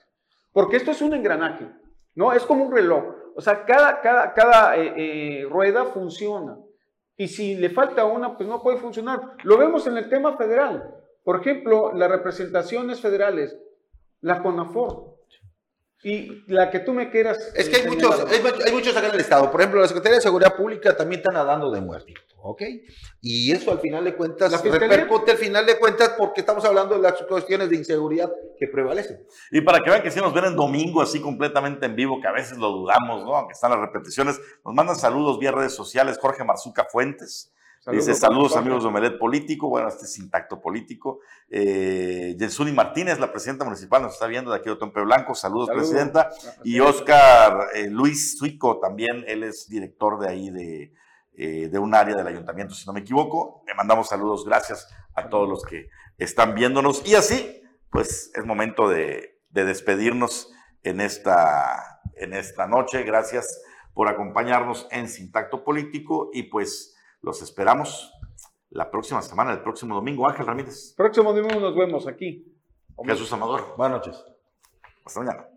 [0.52, 1.68] Porque esto es un engranaje,
[2.16, 2.34] ¿no?
[2.34, 3.04] Es como un reloj.
[3.36, 6.58] O sea, cada, cada, cada eh, eh, rueda funciona.
[7.16, 9.36] Y si le falta una, pues no puede funcionar.
[9.44, 10.96] Lo vemos en el tema federal.
[11.24, 13.58] Por ejemplo, las representaciones federales,
[14.22, 15.09] la CONAFOR.
[16.02, 17.38] Y la que tú me quieras.
[17.56, 19.52] Es que hay muchos, hay, much- hay muchos acá en el Estado.
[19.52, 22.62] Por ejemplo, la Secretaría de Seguridad Pública también está nadando de muertito, ¿ok?
[23.22, 26.96] Y eso al final de cuentas ¿La repercute al final de cuentas porque estamos hablando
[26.96, 29.26] de las cuestiones de inseguridad que prevalecen.
[29.52, 32.28] Y para que vean que si nos ven en domingo así completamente en vivo, que
[32.30, 33.36] a veces lo dudamos, ¿no?
[33.36, 36.18] Aunque están las repeticiones, nos mandan saludos vía redes sociales.
[36.22, 37.52] Jorge Marzuca Fuentes.
[37.92, 39.70] Dice saludos amigos de Omelet Político.
[39.70, 41.20] Bueno, este es Intacto Político.
[41.50, 42.38] Eh,
[42.74, 45.36] Martínez, la presidenta municipal, nos está viendo de aquí de Tompe Blanco.
[45.36, 45.90] Saludos, Saludos.
[45.90, 46.30] presidenta.
[46.64, 46.80] Y.
[46.80, 50.94] Oscar eh, Luis Suico también, él es director de ahí de,
[51.34, 53.64] eh, de un área del ayuntamiento, si no me equivoco.
[53.68, 57.06] Le mandamos saludos, gracias a todos los que están viéndonos.
[57.06, 60.52] Y así, pues es momento de, de despedirnos
[60.84, 63.04] en esta, en esta noche.
[63.04, 63.62] Gracias
[63.94, 68.14] por acompañarnos en Sintacto Político y pues los esperamos
[68.70, 70.28] la próxima semana, el próximo domingo.
[70.28, 72.46] Ángel Ramírez, Próximo domingo nos vemos aquí.
[73.06, 73.76] Jesús Amador.
[73.78, 74.26] Buenas noches.
[75.06, 75.48] Hasta mañana.